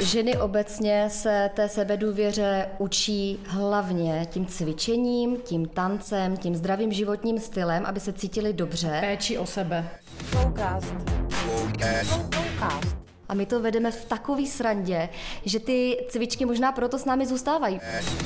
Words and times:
Ženy 0.00 0.36
obecně 0.36 1.08
se 1.10 1.50
té 1.54 1.68
sebedůvěře 1.68 2.68
učí 2.78 3.38
hlavně 3.46 4.26
tím 4.30 4.46
cvičením, 4.46 5.36
tím 5.36 5.68
tancem, 5.68 6.36
tím 6.36 6.54
zdravým 6.54 6.92
životním 6.92 7.38
stylem, 7.38 7.86
aby 7.86 8.00
se 8.00 8.12
cítili 8.12 8.52
dobře. 8.52 8.98
Péči 9.00 9.38
o 9.38 9.46
sebe. 9.46 9.88
Flowcast. 10.16 10.94
Flowcast. 11.28 12.34
Flowcast. 12.34 12.96
A 13.28 13.34
my 13.34 13.46
to 13.46 13.60
vedeme 13.60 13.90
v 13.90 14.04
takový 14.04 14.46
srandě, 14.46 15.08
že 15.44 15.60
ty 15.60 16.06
cvičky 16.08 16.44
možná 16.44 16.72
proto 16.72 16.98
s 16.98 17.04
námi 17.04 17.26
zůstávají. 17.26 17.80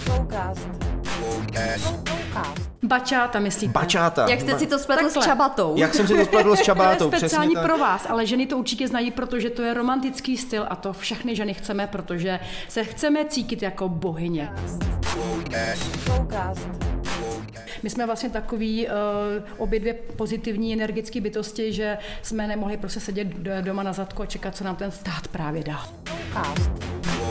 Flowcast. 0.05 0.94
Bačáta 2.83 3.39
myslíte? 3.41 3.73
Bačáta. 3.73 4.29
Jak 4.29 4.41
jste 4.41 4.59
si 4.59 4.67
to 4.67 4.79
spletl 4.79 5.11
s 5.11 5.25
čabatou? 5.25 5.75
Jak 5.77 5.95
jsem 5.95 6.07
si 6.07 6.15
to 6.15 6.25
spletl 6.25 6.57
s 6.57 6.59
To 6.59 6.61
je 6.61 6.65
čabátou, 6.65 7.09
speciální 7.09 7.55
tak. 7.55 7.65
pro 7.65 7.79
vás, 7.79 8.07
ale 8.09 8.27
ženy 8.27 8.47
to 8.47 8.59
určitě 8.59 8.89
znají, 8.89 9.11
protože 9.11 9.51
to 9.51 9.63
je 9.63 9.75
romantický 9.75 10.37
styl 10.37 10.67
a 10.71 10.77
to 10.77 10.93
všechny 10.93 11.37
ženy 11.37 11.55
chceme, 11.55 11.87
protože 11.87 12.41
se 12.69 12.85
chceme 12.85 13.25
cítit 13.25 13.63
jako 13.63 13.89
bohyně. 13.89 14.53
My 17.83 17.91
jsme 17.91 18.07
vlastně 18.07 18.31
takový 18.31 18.87
uh, 18.87 18.93
obě 19.59 19.81
dvě 19.81 19.95
pozitivní 19.95 20.73
energické 20.73 21.21
bytosti, 21.21 21.73
že 21.73 21.99
jsme 22.23 22.47
nemohli 22.47 22.77
prostě 22.77 23.01
sedět 23.01 23.29
doma 23.61 23.83
na 23.83 23.93
zadku 23.93 24.23
a 24.23 24.27
čekat, 24.27 24.57
co 24.57 24.65
nám 24.65 24.77
ten 24.77 24.91
stát 24.91 25.29
právě 25.29 25.65
dá. 25.65 25.87
Flowcast. 26.05 26.84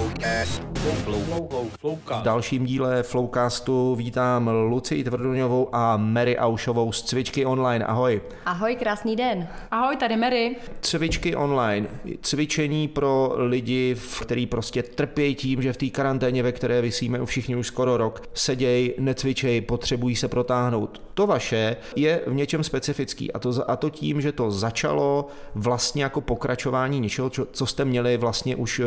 V 0.04 1.78
Flowcast. 1.80 2.24
dalším 2.24 2.66
díle 2.66 3.04
Flowcastu 3.04 3.96
vítám 3.96 4.48
Lucii 4.70 5.04
Tvrdoňovou 5.04 5.70
a 5.76 5.98
Mary 5.98 6.38
Aušovou 6.38 6.92
z 6.92 7.02
Cvičky 7.04 7.46
online. 7.46 7.86
Ahoj. 7.86 8.22
Ahoj, 8.46 8.76
krásný 8.76 9.16
den. 9.16 9.48
Ahoj, 9.72 9.96
tady 9.98 10.16
Mary. 10.18 10.56
Cvičky 10.82 11.36
online. 11.36 11.88
Cvičení 12.22 12.88
pro 12.88 13.34
lidi, 13.36 13.96
v- 13.96 14.20
který 14.22 14.46
prostě 14.46 14.84
trpějí 14.84 15.36
tím, 15.36 15.62
že 15.62 15.74
v 15.74 15.78
té 15.78 15.90
karanténě, 15.90 16.44
ve 16.44 16.52
které 16.52 16.82
vysíme 16.82 17.22
už 17.22 17.30
všichni 17.30 17.56
už 17.56 17.68
skoro 17.68 17.98
rok, 17.98 18.22
seděj, 18.34 18.96
necvičej, 19.00 19.62
potřebují 19.62 20.16
se 20.16 20.28
protáhnout. 20.28 21.02
To 21.14 21.28
vaše 21.28 21.76
je 21.96 22.22
v 22.28 22.34
něčem 22.34 22.64
specifický 22.64 23.32
a 23.34 23.40
to, 23.40 23.54
a 23.72 23.76
to 23.76 23.90
tím, 23.90 24.22
že 24.22 24.32
to 24.32 24.52
začalo 24.52 25.28
vlastně 25.56 26.04
jako 26.04 26.22
pokračování 26.22 27.00
něčeho, 27.00 27.30
co 27.52 27.66
jste 27.66 27.86
měli 27.86 28.18
vlastně 28.18 28.56
už 28.56 28.80
eh, 28.80 28.84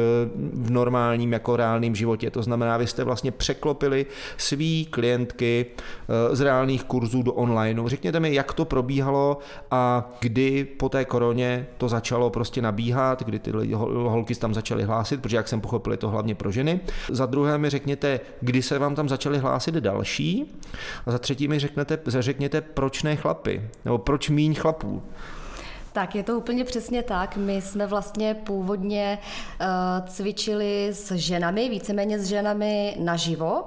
v 0.53 0.71
normálním 1.07 1.33
jako 1.33 1.57
reálném 1.57 1.95
životě. 1.95 2.31
To 2.31 2.43
znamená, 2.43 2.77
vy 2.77 2.87
jste 2.87 3.05
vlastně 3.05 3.31
překlopili 3.31 4.07
svý 4.37 4.87
klientky 4.87 5.67
eh, 5.71 6.37
z 6.37 6.41
reálných 6.41 6.85
kurzů 6.85 7.23
do 7.23 7.33
onlineu. 7.33 7.89
Řekněte 7.89 8.21
mi, 8.21 8.35
jak 8.35 8.53
to 8.53 8.65
probíhalo 8.65 9.39
a 9.71 10.11
kdy 10.21 10.65
po 10.65 10.89
té 10.89 11.05
koroně 11.05 11.67
to 11.79 11.89
začalo 11.89 12.31
prostě 12.31 12.63
nabíhat, 12.63 13.23
kdy 13.23 13.39
ty 13.39 13.53
holky 13.73 14.35
tam 14.35 14.55
začaly 14.55 14.83
hlásit, 14.85 15.23
protože 15.23 15.37
jak 15.37 15.49
jsem 15.49 15.61
pochopil, 15.61 15.93
je 15.93 15.97
to 15.97 16.09
hlavně 16.09 16.35
pro 16.35 16.51
ženy. 16.51 16.81
Za 17.11 17.27
druhé 17.27 17.59
mi 17.59 17.71
řekněte, 17.71 18.21
kdy 18.41 18.63
se 18.63 18.79
vám 18.79 18.95
tam 18.95 19.09
začaly 19.09 19.39
hlásit 19.39 19.75
další. 19.75 20.59
A 21.07 21.11
za 21.11 21.19
třetí 21.19 21.49
mi 21.49 21.59
řeknete, 21.59 21.99
řekněte, 22.07 22.61
proč 22.61 23.03
ne 23.03 23.17
chlapy, 23.17 23.63
nebo 23.85 23.99
proč 23.99 24.29
míň 24.29 24.55
chlapů. 24.55 25.03
Tak 25.97 26.15
je 26.15 26.23
to 26.23 26.39
úplně 26.39 26.65
přesně 26.65 27.03
tak. 27.03 27.37
My 27.37 27.63
jsme 27.63 27.87
vlastně 27.87 28.35
původně 28.35 29.19
uh, 29.61 30.09
cvičili 30.09 30.89
s 30.93 31.13
ženami, 31.13 31.69
víceméně 31.69 32.19
s 32.19 32.25
ženami 32.25 32.97
naživo. 33.01 33.65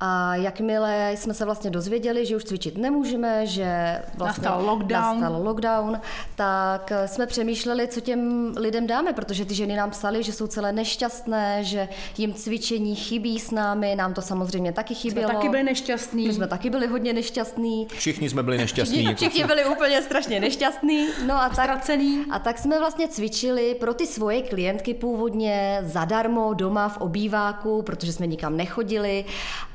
A 0.00 0.34
jakmile 0.36 1.12
jsme 1.14 1.34
se 1.34 1.44
vlastně 1.44 1.70
dozvěděli, 1.70 2.26
že 2.26 2.36
už 2.36 2.44
cvičit 2.44 2.78
nemůžeme, 2.78 3.46
že 3.46 3.98
vlastně 4.16 4.44
Nastal 4.48 4.66
lockdown. 4.66 5.20
nastal 5.20 5.42
lockdown, 5.42 6.00
tak 6.36 6.92
eh, 6.92 7.08
jsme 7.08 7.26
přemýšleli, 7.26 7.88
co 7.88 8.00
těm 8.00 8.52
lidem 8.56 8.86
dáme, 8.86 9.12
protože 9.12 9.44
ty 9.44 9.54
ženy 9.54 9.76
nám 9.76 9.90
psaly, 9.90 10.22
že 10.22 10.32
jsou 10.32 10.46
celé 10.46 10.72
nešťastné, 10.72 11.64
že 11.64 11.88
jim 12.18 12.34
cvičení 12.34 12.94
chybí 12.96 13.38
s 13.40 13.50
námi, 13.50 13.96
nám 13.96 14.14
to 14.14 14.22
samozřejmě 14.22 14.72
taky 14.72 14.94
Jsme 14.94 15.00
chybělo. 15.02 15.32
taky 15.32 15.48
byli 15.48 15.62
nešťastní. 15.62 16.26
My 16.28 16.34
jsme 16.34 16.46
taky 16.46 16.70
byli 16.70 16.86
hodně 16.86 17.12
nešťastní. 17.12 17.86
Všichni 17.90 18.30
jsme 18.30 18.42
byli 18.42 18.58
nešťastní. 18.58 18.94
Všichni, 18.94 19.08
jako 19.08 19.18
všichni 19.18 19.44
byli 19.44 19.64
úplně 19.64 20.02
strašně 20.02 20.40
nešťastní. 20.40 21.08
No 21.26 21.42
a 21.42 21.48
tak, 21.48 21.71
Ztracený. 21.72 22.24
a 22.30 22.38
tak 22.38 22.58
jsme 22.58 22.78
vlastně 22.78 23.08
cvičili 23.08 23.74
pro 23.74 23.94
ty 23.94 24.06
svoje 24.06 24.42
klientky 24.42 24.94
původně 24.94 25.78
zadarmo 25.82 26.54
doma 26.54 26.88
v 26.88 26.96
obýváku, 26.96 27.82
protože 27.82 28.12
jsme 28.12 28.26
nikam 28.26 28.56
nechodili. 28.56 29.24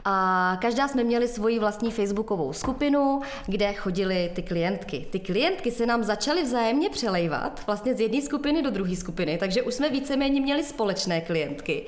A 0.06 0.58
každá 0.62 0.88
jsme 0.88 1.04
měli 1.04 1.28
svoji 1.28 1.60
vlastní 1.60 1.92
facebookovou 1.92 2.54
skupinu, 2.54 3.22
kde 3.46 3.74
chodily 3.74 4.32
ty 4.36 4.42
klientky. 4.42 5.08
Ty 5.12 5.20
klientky 5.20 5.72
se 5.72 5.86
nám 5.86 6.04
začaly 6.04 6.44
vzájemně 6.44 6.90
přelejvat 6.90 7.64
vlastně 7.68 7.96
z 7.96 8.00
jedné 8.00 8.22
skupiny 8.22 8.62
do 8.62 8.70
druhé 8.70 8.96
skupiny, 8.96 9.38
takže 9.38 9.62
už 9.62 9.74
jsme 9.74 9.90
víceméně 9.90 10.42
měli 10.42 10.64
společné 10.64 11.22
klientky. 11.22 11.86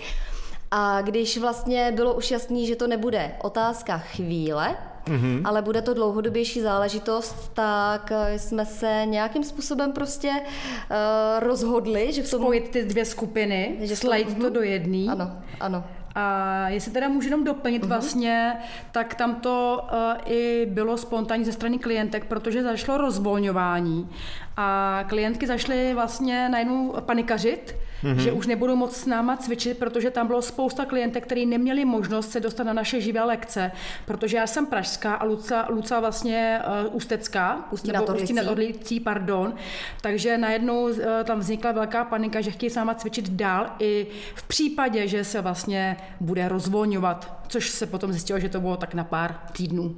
A 0.71 1.01
když 1.01 1.37
vlastně 1.37 1.91
bylo 1.91 2.13
už 2.13 2.31
jasný, 2.31 2.67
že 2.67 2.75
to 2.75 2.87
nebude 2.87 3.31
otázka 3.41 3.97
chvíle, 3.97 4.77
mm-hmm. 5.09 5.41
ale 5.45 5.61
bude 5.61 5.81
to 5.81 5.93
dlouhodobější 5.93 6.61
záležitost, 6.61 7.51
tak 7.53 8.11
eh, 8.11 8.39
jsme 8.39 8.65
se 8.65 9.01
nějakým 9.05 9.43
způsobem 9.43 9.91
prostě 9.91 10.29
uh, 10.29 11.39
rozhodli, 11.39 12.13
že 12.13 12.23
v 12.23 12.31
tom... 12.31 12.41
Spojit 12.41 12.69
ty 12.69 12.83
dvě 12.85 13.05
skupiny, 13.05 13.75
Že 13.79 13.89
to- 13.89 13.95
slejt 14.07 14.37
to 14.41 14.49
do 14.49 14.61
jedné. 14.61 15.11
Ano, 15.11 15.31
ano. 15.59 15.83
A 16.15 16.69
jestli 16.69 16.91
teda 16.91 17.09
můžu 17.09 17.27
jenom 17.27 17.43
doplnit 17.43 17.79
Mhm. 17.81 17.89
vlastně, 17.89 18.53
tak 18.91 19.15
tam 19.15 19.35
to 19.35 19.81
uh, 19.93 19.97
i 20.33 20.65
bylo 20.69 20.97
spontánní 20.97 21.45
ze 21.45 21.51
strany 21.51 21.77
klientek, 21.79 22.25
protože 22.25 22.63
zašlo 22.63 22.97
rozvolňování 22.97 24.09
a 24.57 24.99
klientky 25.07 25.47
zašly 25.47 25.93
vlastně 25.93 26.49
najednou 26.49 26.95
panikařit, 27.05 27.75
Mhm. 28.03 28.19
že 28.19 28.31
už 28.31 28.47
nebudou 28.47 28.75
moc 28.75 28.95
s 28.95 29.05
náma 29.05 29.37
cvičit, 29.37 29.77
protože 29.77 30.11
tam 30.11 30.27
bylo 30.27 30.41
spousta 30.41 30.85
klientek, 30.85 31.23
který 31.23 31.45
neměli 31.45 31.85
možnost 31.85 32.31
se 32.31 32.39
dostat 32.39 32.63
na 32.63 32.73
naše 32.73 33.01
živé 33.01 33.23
lekce, 33.23 33.71
protože 34.05 34.37
já 34.37 34.47
jsem 34.47 34.65
pražská 34.65 35.15
a 35.15 35.25
Luca, 35.25 35.65
Luca 35.69 35.99
vlastně 35.99 36.61
uh, 36.85 36.95
ústecká, 36.95 37.67
Ústí 37.71 37.91
nebo 37.91 38.05
Ústí 38.13 38.33
nad 38.33 38.47
Orlicí, 38.47 38.99
pardon. 38.99 39.53
Takže 40.01 40.37
najednou 40.37 40.83
uh, 40.83 40.97
tam 41.23 41.39
vznikla 41.39 41.71
velká 41.71 42.03
panika, 42.03 42.41
že 42.41 42.51
chtějí 42.51 42.69
s 42.69 42.75
náma 42.75 42.93
cvičit 42.93 43.29
dál 43.29 43.75
i 43.79 44.07
v 44.35 44.43
případě, 44.47 45.07
že 45.07 45.23
se 45.23 45.41
vlastně 45.41 45.97
bude 46.19 46.49
rozvolňovat, 46.49 47.38
což 47.49 47.69
se 47.69 47.85
potom 47.85 48.11
zjistilo, 48.11 48.39
že 48.39 48.49
to 48.49 48.61
bylo 48.61 48.77
tak 48.77 48.93
na 48.93 49.03
pár 49.03 49.35
týdnů. 49.51 49.95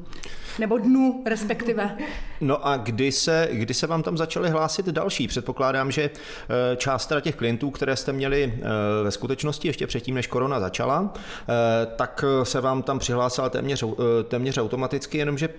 Nebo 0.59 0.77
dnů 0.77 1.23
respektive. 1.25 1.97
No 2.41 2.67
a 2.67 2.77
kdy 2.77 3.11
se, 3.11 3.49
kdy 3.51 3.73
se 3.73 3.87
vám 3.87 4.03
tam 4.03 4.17
začaly 4.17 4.49
hlásit 4.49 4.85
další? 4.85 5.27
Předpokládám, 5.27 5.91
že 5.91 6.03
eh, 6.03 6.75
část 6.75 7.05
teda 7.05 7.21
těch 7.21 7.35
klientů, 7.35 7.69
které 7.69 7.95
jste 7.95 8.13
měli 8.13 8.53
eh, 8.55 8.63
ve 9.03 9.11
skutečnosti 9.11 9.67
ještě 9.67 9.87
předtím, 9.87 10.15
než 10.15 10.27
korona 10.27 10.59
začala, 10.59 11.13
eh, 11.13 11.85
tak 11.95 12.25
se 12.43 12.61
vám 12.61 12.83
tam 12.83 12.99
přihlásila 12.99 13.49
téměř, 13.49 13.83
téměř 14.27 14.57
automaticky, 14.57 15.17
jenomže 15.17 15.49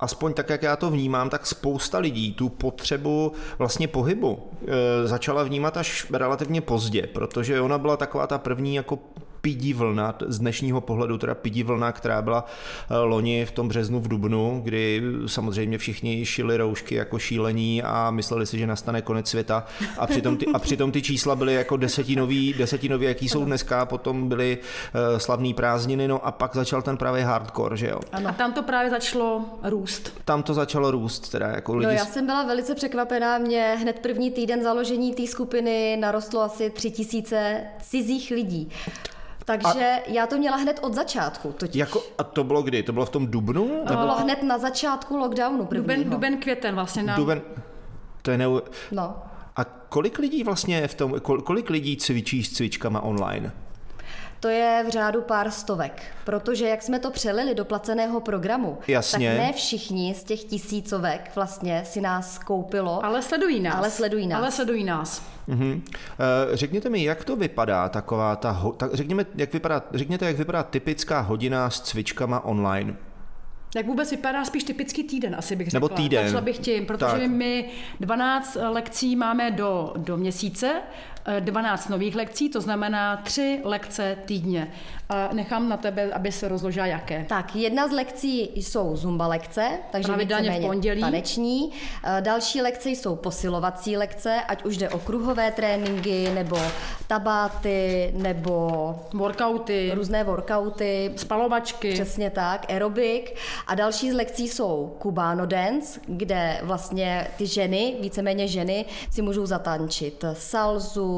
aspoň 0.00 0.34
tak, 0.34 0.50
jak 0.50 0.62
já 0.62 0.76
to 0.76 0.90
vnímám, 0.90 1.30
tak 1.30 1.46
spousta 1.46 1.98
lidí 1.98 2.32
tu 2.32 2.48
potřebu 2.48 3.32
vlastně 3.58 3.88
pohybu 3.88 4.50
začala 5.04 5.42
vnímat 5.42 5.76
až 5.76 6.10
relativně 6.12 6.60
pozdě, 6.60 7.06
protože 7.06 7.60
ona 7.60 7.78
byla 7.78 7.96
taková 7.96 8.26
ta 8.26 8.38
první 8.38 8.74
jako 8.74 8.98
pidí 9.42 9.74
vlna, 9.74 10.14
z 10.26 10.38
dnešního 10.38 10.80
pohledu 10.80 11.18
teda 11.18 11.34
pidí 11.34 11.62
vlna, 11.62 11.92
která 11.92 12.22
byla 12.22 12.46
eh, 12.90 12.96
loni 12.96 13.44
v 13.44 13.52
tom 13.52 13.68
březnu 13.68 14.00
v 14.00 14.08
Dubnu, 14.08 14.60
kdy 14.64 15.02
samozřejmě 15.26 15.78
všichni 15.78 16.26
šili 16.26 16.56
roušky 16.56 16.94
jako 16.94 17.18
šílení 17.18 17.82
a 17.82 18.10
mysleli 18.10 18.46
si, 18.46 18.58
že 18.58 18.66
nastane 18.66 19.02
konec 19.02 19.28
světa 19.28 19.66
a 19.98 20.06
přitom 20.06 20.36
ty, 20.36 20.46
a 20.46 20.58
přitom 20.58 20.92
ty 20.92 21.02
čísla 21.02 21.36
byly 21.36 21.54
jako 21.54 21.76
desetinový, 21.76 22.52
desetinový 22.52 23.06
jaký 23.06 23.28
jsou 23.28 23.44
dneska, 23.44 23.86
potom 23.86 24.28
byly 24.28 24.58
eh, 24.94 25.20
slavný 25.20 25.54
prázdniny, 25.54 26.08
no 26.08 26.26
a 26.26 26.32
pak 26.32 26.54
začal 26.54 26.82
ten 26.82 26.96
právě 26.96 27.24
hardcore, 27.24 27.76
že 27.76 27.88
jo. 27.88 28.00
A 28.12 28.32
tam 28.32 28.52
to 28.52 28.62
právě 28.62 28.90
začalo 28.90 29.44
růst. 29.62 30.12
Tam 30.24 30.42
to 30.42 30.54
začalo 30.54 30.90
růst, 30.90 31.28
teda 31.28 31.46
jako 31.48 31.74
lidi. 31.74 31.86
No 31.86 31.92
já 31.92 32.04
jsem 32.04 32.26
byla 32.26 32.42
velice 32.42 32.74
překvapená, 32.74 33.38
mě 33.38 33.76
hned 33.80 33.98
první 33.98 34.30
týden 34.30 34.62
založení 34.62 35.14
té 35.14 35.26
skupiny 35.26 35.96
narostlo 36.00 36.40
asi 36.40 36.70
tři 36.70 36.90
tisíce 36.90 37.60
cizích 37.82 38.30
lidí. 38.30 38.70
Takže 39.44 40.00
a... 40.06 40.10
já 40.10 40.26
to 40.26 40.38
měla 40.38 40.56
hned 40.56 40.78
od 40.82 40.94
začátku. 40.94 41.52
Totiž. 41.52 41.80
Jako, 41.80 42.02
a 42.18 42.24
to 42.24 42.44
bylo 42.44 42.62
kdy? 42.62 42.82
To 42.82 42.92
bylo 42.92 43.06
v 43.06 43.10
tom 43.10 43.26
dubnu? 43.26 43.70
To 43.88 43.94
bylo 43.96 44.14
hned 44.14 44.42
na 44.42 44.58
začátku 44.58 45.16
lockdownu 45.16 45.64
prvního. 45.66 45.94
Duben, 45.94 46.10
duben, 46.10 46.36
květen 46.36 46.74
vlastně. 46.74 47.02
Na... 47.02 47.16
Duben. 47.16 47.42
To 48.22 48.30
je 48.30 48.38
neu... 48.38 48.60
No. 48.92 49.16
A 49.56 49.64
kolik 49.64 50.18
lidí 50.18 50.44
vlastně 50.44 50.88
v 50.88 50.94
tom, 50.94 51.12
kol- 51.12 51.42
kolik 51.42 51.70
lidí 51.70 51.96
cvičí 51.96 52.44
s 52.44 52.52
cvičkama 52.52 53.00
online? 53.00 53.52
To 54.42 54.48
je 54.48 54.84
v 54.86 54.90
řádu 54.90 55.22
pár 55.22 55.50
stovek, 55.50 56.02
protože 56.24 56.68
jak 56.68 56.82
jsme 56.82 56.98
to 56.98 57.10
přelili 57.10 57.54
do 57.54 57.64
placeného 57.64 58.20
programu, 58.20 58.78
Jasně. 58.88 59.28
tak 59.30 59.38
ne 59.38 59.52
všichni 59.52 60.14
z 60.14 60.24
těch 60.24 60.44
tisícovek 60.44 61.30
vlastně 61.34 61.82
si 61.84 62.00
nás 62.00 62.38
koupilo. 62.38 63.04
Ale 63.04 63.22
sledují 63.22 63.60
nás. 63.60 63.74
Ale 63.76 63.90
sledují 63.90 64.26
nás. 64.26 64.38
Ale 64.40 64.50
sledují 64.50 64.84
nás. 64.84 65.22
Mhm. 65.46 65.82
Eh, 66.52 66.56
Řekněte 66.56 66.88
mi, 66.88 67.04
jak 67.04 67.24
to 67.24 67.36
vypadá 67.36 67.88
taková 67.88 68.36
ta, 68.36 68.50
ho- 68.50 68.72
tak 68.72 68.94
řekněme, 68.94 69.26
jak 69.34 69.52
vypadá, 69.52 69.82
řekněte, 69.94 70.26
jak 70.26 70.36
vypadá 70.36 70.62
typická 70.62 71.20
hodina 71.20 71.70
s 71.70 71.80
cvičkama 71.80 72.44
online. 72.44 72.96
Jak 73.76 73.86
vůbec 73.86 74.10
vypadá 74.10 74.44
spíš 74.44 74.64
typický 74.64 75.04
týden, 75.04 75.34
asi 75.38 75.56
bych 75.56 75.66
řekla. 75.70 75.76
Nebo 75.76 75.88
týden. 75.88 76.24
Začala 76.24 76.40
bych 76.40 76.58
tím, 76.58 76.86
protože 76.86 77.06
Tak. 77.20 77.30
my 77.30 77.70
12 78.00 78.56
lekcí 78.70 79.16
máme 79.16 79.50
do, 79.50 79.92
do 79.96 80.16
měsíce, 80.16 80.72
12 81.40 81.88
nových 81.88 82.14
lekcí, 82.16 82.48
to 82.48 82.60
znamená 82.60 83.16
3 83.16 83.60
lekce 83.64 84.16
týdně. 84.24 84.72
A 85.08 85.28
nechám 85.32 85.68
na 85.68 85.76
tebe, 85.76 86.12
aby 86.12 86.32
se 86.32 86.48
rozložila 86.48 86.86
jaké. 86.86 87.24
Tak, 87.28 87.56
jedna 87.56 87.88
z 87.88 87.92
lekcí 87.92 88.50
jsou 88.54 88.96
zumba 88.96 89.26
lekce, 89.26 89.68
takže 89.90 90.06
Pravidelně 90.08 90.50
v 90.50 90.60
pondělí. 90.66 91.00
taneční. 91.00 91.70
Eh, 92.04 92.20
Další 92.20 92.62
lekce 92.62 92.90
jsou 92.90 93.16
posilovací 93.16 93.96
lekce, 93.96 94.36
ať 94.48 94.64
už 94.64 94.76
jde 94.76 94.88
o 94.88 94.98
kruhové 94.98 95.50
tréninky, 95.52 96.30
nebo 96.34 96.58
tabáty, 97.06 98.12
nebo 98.16 98.70
Workouty, 99.14 99.92
různé 99.94 100.24
workouty, 100.24 101.12
spalovačky. 101.16 101.92
Přesně 101.92 102.30
tak, 102.30 102.66
aerobik. 102.70 103.36
A 103.66 103.74
další 103.74 104.10
z 104.10 104.14
lekcí 104.14 104.48
jsou 104.48 104.96
Cubano 105.02 105.46
Dance, 105.46 106.00
kde 106.06 106.58
vlastně 106.62 107.26
ty 107.36 107.46
ženy, 107.46 107.94
víceméně 108.00 108.48
ženy, 108.48 108.84
si 109.10 109.22
můžou 109.22 109.46
zatančit 109.46 110.24
salzu, 110.32 111.11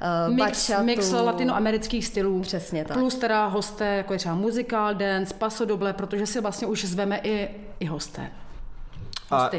eh, 0.00 0.30
Mix, 0.30 0.68
bachatu. 0.68 0.84
mix 0.86 1.12
latinoamerických 1.12 2.06
stylů. 2.06 2.40
Přesně 2.40 2.84
tak. 2.84 2.96
Plus 2.96 3.14
teda 3.14 3.46
hosté, 3.46 3.86
jako 3.96 4.12
je 4.12 4.18
třeba 4.18 4.34
musical 4.34 4.94
dance, 4.94 5.34
pasodoble, 5.34 5.92
protože 5.92 6.26
si 6.26 6.40
vlastně 6.40 6.66
už 6.66 6.84
zveme 6.84 7.20
i, 7.22 7.48
i 7.80 7.86
hosté. 7.86 8.30
A 9.30 9.50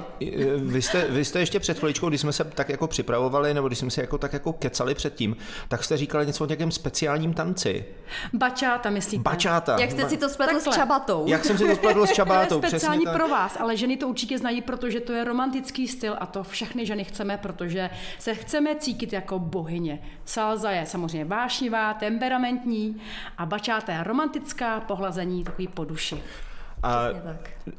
vy 0.58 0.82
jste, 0.82 1.06
vy 1.10 1.26
jste 1.26 1.40
ještě 1.40 1.60
před 1.60 1.80
chviličkou, 1.80 2.10
když 2.10 2.22
jsme 2.22 2.34
se 2.34 2.44
tak 2.44 2.70
jako 2.70 2.88
připravovali, 2.88 3.54
nebo 3.54 3.68
když 3.68 3.80
jsme 3.80 3.92
se 3.92 4.02
jako 4.02 4.18
tak 4.18 4.34
jako 4.34 4.54
kecali 4.54 4.96
předtím, 4.96 5.38
tak 5.68 5.84
jste 5.84 5.98
říkali 5.98 6.28
něco 6.28 6.44
o 6.44 6.48
nějakém 6.48 6.72
speciálním 6.72 7.34
tanci. 7.34 7.86
Bačáta, 8.34 8.90
myslíte? 8.90 9.22
Bačáta. 9.22 9.78
Jak 9.80 9.92
jste 9.92 10.10
si 10.10 10.18
to 10.18 10.30
spletl 10.30 10.54
Takhle. 10.54 10.74
s 10.74 10.76
čabatou? 10.76 11.24
Jak 11.28 11.46
jsem 11.46 11.58
si 11.58 11.68
to 11.68 11.76
spletl 11.76 12.06
s 12.06 12.08
To 12.08 12.12
je 12.12 12.16
čabátou, 12.16 12.62
speciální 12.62 13.00
přesně 13.00 13.06
tak. 13.06 13.16
pro 13.16 13.28
vás, 13.28 13.58
ale 13.60 13.78
ženy 13.78 13.98
to 13.98 14.08
určitě 14.08 14.38
znají, 14.38 14.62
protože 14.62 15.00
to 15.00 15.14
je 15.14 15.24
romantický 15.24 15.88
styl 15.88 16.16
a 16.20 16.26
to 16.26 16.44
všechny 16.44 16.86
ženy 16.86 17.04
chceme, 17.04 17.38
protože 17.38 17.90
se 18.20 18.34
chceme 18.36 18.76
cítit 18.76 19.14
jako 19.14 19.40
bohyně. 19.40 20.00
Salza 20.26 20.72
je 20.72 20.86
samozřejmě 20.86 21.26
vášnivá, 21.26 21.94
temperamentní 21.94 23.02
a 23.38 23.46
bačáta 23.46 23.94
je 23.94 24.04
romantická, 24.04 24.80
pohlazení 24.80 25.44
takový 25.44 25.68
po 25.68 25.86
duši. 25.86 26.24
A, 26.84 27.08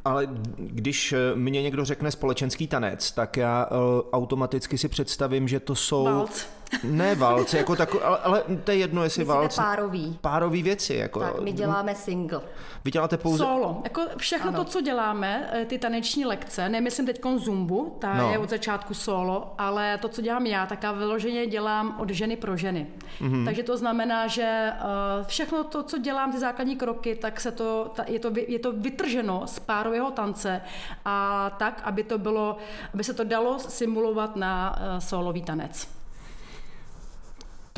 ale 0.05 0.29
když 0.59 1.13
e, 1.13 1.35
mě 1.35 1.63
někdo 1.63 1.85
řekne 1.85 2.11
společenský 2.11 2.67
tanec, 2.67 3.13
tak 3.13 3.37
já 3.37 3.67
uh, 3.67 4.01
automaticky 4.13 4.79
si 4.79 4.89
představím, 4.89 5.49
že 5.49 5.61
to 5.61 5.75
jsou... 5.75 6.05
Valc. 6.05 6.47
Ne 6.85 7.15
valc, 7.15 7.55
jako 7.55 7.77
tako, 7.77 8.05
ale, 8.05 8.19
ale 8.19 8.43
to 8.65 8.71
je 8.71 8.77
jedno, 8.77 9.05
jestli 9.05 9.25
valc... 9.25 9.57
párový. 9.57 10.19
Párový 10.21 10.63
věci, 10.63 10.95
jako... 10.95 11.21
Tak 11.21 11.41
my 11.41 11.53
děláme 11.53 11.95
single. 11.95 12.41
Vy 12.85 12.91
děláte 12.91 13.17
pouze... 13.17 13.45
Solo. 13.45 13.81
Jako 13.85 14.03
všechno 14.17 14.49
Ano. 14.49 14.59
to, 14.59 14.71
co 14.71 14.81
děláme, 14.81 15.51
eh, 15.53 15.65
ty 15.65 15.79
taneční 15.79 16.27
lekce, 16.27 16.69
nemyslím 16.69 17.07
teď 17.07 17.21
zumbu, 17.37 17.97
ta 17.99 18.15
No. 18.15 18.33
je 18.33 18.39
od 18.39 18.51
začátku 18.51 18.95
solo, 18.95 19.55
ale 19.59 19.99
to, 19.99 20.09
co 20.09 20.23
dělám 20.23 20.47
já, 20.47 20.67
tak 20.67 20.83
já 20.83 20.93
vyloženě 20.93 21.47
dělám 21.47 21.97
od 21.99 22.11
ženy 22.11 22.37
pro 22.37 22.57
ženy. 22.57 22.87
Mhm. 23.21 23.33
Mm-hmm. 23.33 23.45
Takže 23.45 23.63
to 23.63 23.77
znamená, 23.77 24.27
že 24.27 24.73
eh, 24.73 25.25
všechno 25.27 25.65
to, 25.65 25.83
co 25.83 25.99
dělám, 25.99 26.33
ty 26.33 26.39
základní 26.39 26.77
kroky, 26.77 27.15
tak 27.15 27.41
se 27.41 27.53
to, 27.53 27.91
ta, 27.95 28.05
je, 28.07 28.19
to, 28.19 28.31
je 28.47 28.59
to 28.59 28.73
vytrženo 28.73 29.43
z 29.47 29.59
párového 29.59 30.11
tance 30.11 30.61
a 31.05 31.51
tak, 31.59 31.81
aby 31.85 32.03
to 32.03 32.19
bylo, 32.19 32.57
aby 32.95 33.05
se 33.05 33.15
to 33.15 33.25
dalo 33.25 33.59
simulovat 33.59 34.37
na 34.37 34.79
eh, 34.97 35.01
solový 35.01 35.43
tanec. 35.43 35.98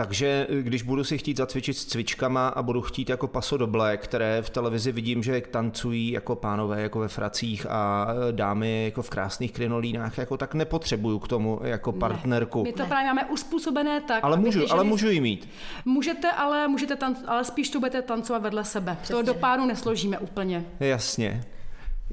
Takže 0.01 0.47
eh, 0.51 0.63
když 0.63 0.83
budu 0.83 1.05
si 1.05 1.19
chtít 1.19 1.37
zacvičit 1.37 1.77
s 1.77 1.87
cvičkama 1.87 2.49
a 2.49 2.63
budu 2.63 2.81
chtít 2.83 3.09
jako 3.09 3.27
pasodoble, 3.27 3.97
které 3.97 4.43
v 4.43 4.51
televizi 4.51 4.93
vidím, 4.93 5.23
že 5.23 5.43
tancují 5.51 6.11
jako 6.11 6.37
pánové 6.37 6.83
jako 6.83 6.99
ve 6.99 7.09
fracích 7.09 7.67
a 7.71 8.09
eh, 8.29 8.33
dámy 8.33 8.85
jako 8.85 9.03
v 9.03 9.11
krásných 9.11 9.53
krinolínách, 9.53 10.19
jako 10.19 10.37
tak 10.37 10.55
nepotřebuju 10.55 11.19
k 11.19 11.29
tomu 11.29 11.61
jako 11.63 11.93
partnerku. 11.93 12.63
My 12.63 12.73
to 12.73 12.87
právě 12.87 13.07
máme 13.07 13.25
uspůsobené 13.25 14.01
tak, 14.01 14.25
Ale 14.25 14.37
můžu, 14.37 14.73
ale 14.73 14.85
můžu 14.85 15.11
ji 15.11 15.21
mít. 15.21 15.49
Můžete, 15.85 16.31
ale 16.33 16.69
můžete 16.69 16.97
tanc, 16.97 17.19
ale 17.27 17.45
spíš 17.45 17.71
to 17.71 17.79
budete 17.79 18.03
tancovat 18.03 18.43
vedle 18.43 18.65
sebe. 18.65 18.97
Přesně. 19.03 19.25
To 19.25 19.33
do 19.33 19.35
páru 19.35 19.67
nesložíme 19.67 20.19
úplně. 20.19 20.65
Jasně. 20.81 21.45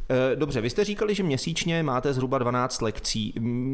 Eh, 0.10 0.36
Dobře, 0.36 0.62
vy 0.62 0.70
jste 0.70 0.84
říkali, 0.84 1.16
že 1.16 1.24
měsíčně 1.24 1.84
máte 1.84 2.14
zhruba 2.14 2.38
12 2.38 2.82
lekcí. 2.82 3.34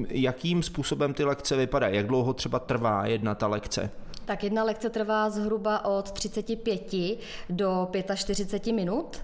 Jakým 0.09 0.63
způsobem 0.63 1.13
ty 1.13 1.23
lekce 1.23 1.55
vypadají? 1.55 1.95
Jak 1.95 2.07
dlouho 2.07 2.33
třeba 2.33 2.59
trvá 2.59 3.05
jedna 3.05 3.35
ta 3.35 3.47
lekce? 3.47 3.89
Tak 4.25 4.43
jedna 4.43 4.63
lekce 4.63 4.89
trvá 4.89 5.29
zhruba 5.29 5.85
od 5.85 6.11
35 6.11 7.17
do 7.49 7.89
45 8.15 8.73
minut 8.73 9.21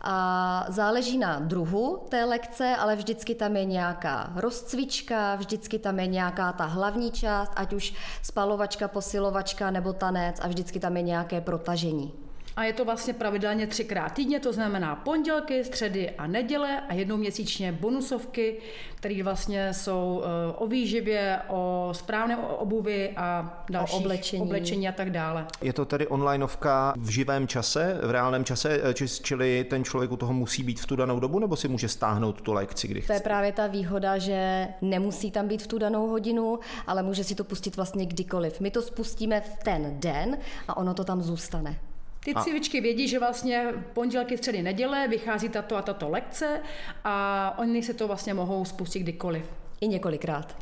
a 0.00 0.66
záleží 0.68 1.18
na 1.18 1.38
druhu 1.38 2.06
té 2.08 2.24
lekce, 2.24 2.76
ale 2.76 2.96
vždycky 2.96 3.34
tam 3.34 3.56
je 3.56 3.64
nějaká 3.64 4.32
rozcvička, 4.36 5.34
vždycky 5.34 5.78
tam 5.78 6.00
je 6.00 6.06
nějaká 6.06 6.52
ta 6.52 6.64
hlavní 6.64 7.10
část, 7.10 7.52
ať 7.56 7.72
už 7.72 7.94
spalovačka, 8.22 8.88
posilovačka 8.88 9.70
nebo 9.70 9.92
tanec 9.92 10.40
a 10.40 10.48
vždycky 10.48 10.80
tam 10.80 10.96
je 10.96 11.02
nějaké 11.02 11.40
protažení. 11.40 12.12
A 12.56 12.64
je 12.64 12.72
to 12.72 12.84
vlastně 12.84 13.12
pravidelně 13.14 13.66
třikrát 13.66 14.08
týdně, 14.12 14.40
to 14.40 14.52
znamená 14.52 14.96
pondělky, 14.96 15.64
středy 15.64 16.10
a 16.10 16.26
neděle 16.26 16.80
a 16.88 16.94
jednou 16.94 17.16
měsíčně 17.16 17.72
bonusovky, 17.72 18.56
které 18.94 19.22
vlastně 19.22 19.74
jsou 19.74 20.22
eh, 20.24 20.52
o 20.58 20.66
výživě, 20.66 21.38
o 21.48 21.88
správném 21.92 22.38
obuvi 22.58 23.10
a 23.16 23.62
dalších 23.70 24.00
oblečení. 24.00 24.42
oblečení 24.42 24.88
a 24.88 24.92
tak 24.92 25.10
dále. 25.10 25.46
Je 25.62 25.72
to 25.72 25.84
tedy 25.84 26.06
onlineovka 26.06 26.94
v 26.96 27.08
živém 27.10 27.48
čase, 27.48 27.98
v 28.02 28.10
reálném 28.10 28.44
čase, 28.44 28.80
eh, 28.84 28.94
či- 28.94 29.08
čili 29.22 29.64
ten 29.70 29.84
člověk 29.84 30.12
u 30.12 30.16
toho 30.16 30.32
musí 30.32 30.62
být 30.62 30.80
v 30.80 30.86
tu 30.86 30.96
danou 30.96 31.20
dobu, 31.20 31.38
nebo 31.38 31.56
si 31.56 31.68
může 31.68 31.88
stáhnout 31.88 32.40
tu 32.42 32.52
lekci, 32.52 32.88
kdy 32.88 33.02
To 33.02 33.12
je 33.12 33.20
právě 33.20 33.52
ta 33.52 33.66
výhoda, 33.66 34.18
že 34.18 34.68
nemusí 34.80 35.30
tam 35.30 35.48
být 35.48 35.62
v 35.62 35.66
tu 35.66 35.78
danou 35.78 36.08
hodinu, 36.08 36.58
ale 36.86 37.02
může 37.02 37.24
si 37.24 37.34
to 37.34 37.44
pustit 37.44 37.76
vlastně 37.76 38.06
kdykoliv. 38.06 38.60
My 38.60 38.70
to 38.70 38.82
spustíme 38.82 39.40
v 39.40 39.64
ten 39.64 40.00
den 40.00 40.38
a 40.68 40.76
ono 40.76 40.94
to 40.94 41.04
tam 41.04 41.22
zůstane. 41.22 41.76
Ty 42.24 42.34
cvičky 42.34 42.80
vědí, 42.80 43.08
že 43.08 43.18
vlastně 43.18 43.66
pondělky, 43.92 44.36
středy, 44.36 44.62
neděle 44.62 45.08
vychází 45.08 45.48
tato 45.48 45.76
a 45.76 45.82
tato 45.82 46.08
lekce 46.08 46.60
a 47.04 47.54
oni 47.58 47.82
si 47.82 47.94
to 47.94 48.06
vlastně 48.06 48.34
mohou 48.34 48.64
spustit 48.64 49.00
kdykoliv. 49.00 49.44
I 49.80 49.88
několikrát. 49.88 50.56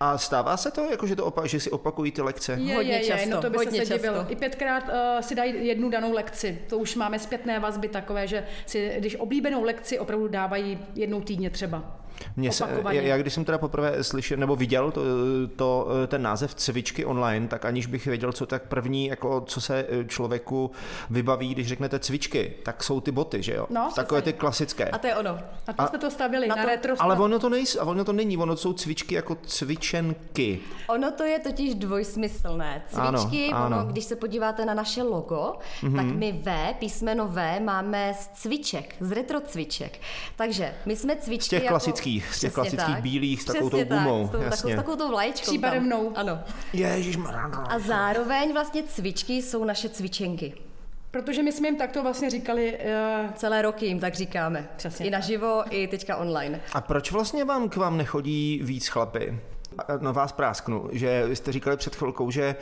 A 0.00 0.18
stává 0.18 0.56
se 0.56 0.70
to, 0.70 0.90
jako 0.90 1.06
že, 1.06 1.16
to 1.16 1.26
opa- 1.30 1.44
že 1.44 1.60
si 1.60 1.70
opakují 1.70 2.12
ty 2.12 2.22
lekce? 2.22 2.52
Je, 2.52 2.74
Hodně 2.74 2.92
je, 2.92 2.98
je, 2.98 3.04
často, 3.06 3.30
no 3.30 3.40
to 3.42 3.50
by 3.50 3.56
hodně 3.56 3.72
se 3.80 3.86
často. 3.86 3.94
divilo. 3.94 4.26
I 4.28 4.36
pětkrát 4.36 4.84
uh, 4.84 5.20
si 5.20 5.34
dají 5.34 5.66
jednu 5.66 5.90
danou 5.90 6.12
lekci. 6.12 6.62
To 6.68 6.78
už 6.78 6.96
máme 6.96 7.18
zpětné 7.18 7.60
vazby 7.60 7.88
takové, 7.88 8.26
že 8.26 8.46
si, 8.66 8.92
když 8.98 9.16
oblíbenou 9.16 9.64
lekci 9.64 9.98
opravdu 9.98 10.28
dávají 10.28 10.78
jednou 10.94 11.20
týdně 11.20 11.50
třeba. 11.50 12.01
Mně 12.36 12.52
se, 12.52 12.64
já 12.90 13.18
když 13.18 13.32
jsem 13.34 13.44
teda 13.44 13.58
poprvé 13.58 14.04
slyšel 14.04 14.36
nebo 14.36 14.56
viděl 14.56 14.90
to, 14.90 15.00
to, 15.56 15.88
ten 16.06 16.22
název 16.22 16.54
cvičky 16.54 17.04
online, 17.04 17.48
tak 17.48 17.64
aniž 17.64 17.86
bych 17.86 18.06
věděl, 18.06 18.32
co 18.32 18.46
tak 18.46 18.62
první, 18.62 19.06
jako 19.06 19.40
co 19.46 19.60
se 19.60 19.86
člověku 20.06 20.70
vybaví, 21.10 21.54
když 21.54 21.68
řeknete 21.68 21.98
cvičky, 21.98 22.52
tak 22.62 22.82
jsou 22.82 23.00
ty 23.00 23.10
boty, 23.10 23.42
že 23.42 23.54
jo? 23.54 23.66
No, 23.70 23.90
Takové 23.96 24.22
ty 24.22 24.32
klasické. 24.32 24.84
A 24.84 24.98
to 24.98 25.06
je 25.06 25.16
ono. 25.16 25.38
A 25.66 25.72
to 25.72 25.86
jsme 25.88 25.98
to 25.98 26.10
stavili 26.10 26.48
na, 26.48 26.54
na 26.54 26.62
to- 26.62 26.68
retro. 26.68 26.94
Ale 26.98 27.18
ono 27.18 27.38
to, 27.38 27.48
nejs, 27.48 27.76
a 27.76 27.84
ono 27.84 28.04
to 28.04 28.12
není, 28.12 28.36
ono 28.36 28.56
jsou 28.56 28.72
cvičky 28.72 29.14
jako 29.14 29.36
cvičenky. 29.46 30.60
Ono 30.88 31.10
to 31.10 31.24
je 31.24 31.38
totiž 31.38 31.74
dvojsmyslné. 31.74 32.82
Ano, 32.94 33.18
Cvičky, 33.18 33.50
ano. 33.52 33.66
ono, 33.66 33.84
když 33.92 34.04
se 34.04 34.16
podíváte 34.16 34.64
na 34.64 34.74
naše 34.74 35.02
logo, 35.02 35.52
mm-hmm. 35.82 35.96
tak 35.96 36.04
my 36.04 36.32
V, 36.32 36.74
písmeno 36.78 37.28
V, 37.28 37.60
máme 37.60 38.14
z 38.20 38.28
cviček, 38.28 38.94
z 39.00 39.12
retro 39.12 39.40
cviček. 39.40 39.98
Takže 40.36 40.74
my 40.86 40.96
jsme 40.96 41.16
cvičky 41.16 41.46
Z 41.46 41.48
těch 41.48 41.62
jako, 41.62 41.74
klasických, 42.02 42.34
z 42.34 42.40
těch 42.40 42.52
klasických 42.52 42.94
tak. 42.94 43.02
bílých 43.02 43.42
s 43.42 43.44
takovou 43.44 43.70
tou 43.70 43.84
gumou, 43.84 44.28
Tak, 44.28 44.54
s 44.54 44.62
tou, 44.62 44.68
takovou, 44.76 44.96
tou 44.96 45.08
vlaječkou. 45.08 45.44
tam. 45.44 45.52
Tříbarevnou. 45.52 46.12
Ano. 46.14 46.38
Ježíš 46.72 47.18
A 47.68 47.78
zároveň 47.78 48.52
vlastně 48.52 48.82
cvičky 48.82 49.42
jsou 49.42 49.64
naše 49.64 49.88
cvičenky. 49.88 50.54
Protože 51.10 51.42
my 51.42 51.52
jsme 51.52 51.68
jim 51.68 51.76
takto 51.76 52.02
vlastně 52.02 52.30
říkali, 52.30 52.78
uh, 53.24 53.30
Celé 53.34 53.62
roky 53.62 53.86
jim 53.86 54.00
tak 54.00 54.14
říkáme. 54.14 54.68
Přesně 54.76 55.06
I 55.06 55.10
naživo, 55.10 55.62
i 55.70 55.88
teďka 55.88 56.16
online. 56.16 56.60
A 56.72 56.80
proč 56.80 57.12
vlastně 57.12 57.44
vám 57.44 57.68
k 57.68 57.76
vám 57.76 57.96
nechodí 57.96 58.60
víc 58.62 58.88
chlapy? 58.88 59.38
Na 60.00 60.12
vás 60.12 60.32
prásknu, 60.32 60.88
že 60.92 61.26
vy 61.26 61.36
jste 61.36 61.52
říkali 61.52 61.76
před 61.76 61.96
chvilkou, 61.96 62.30
že 62.30 62.56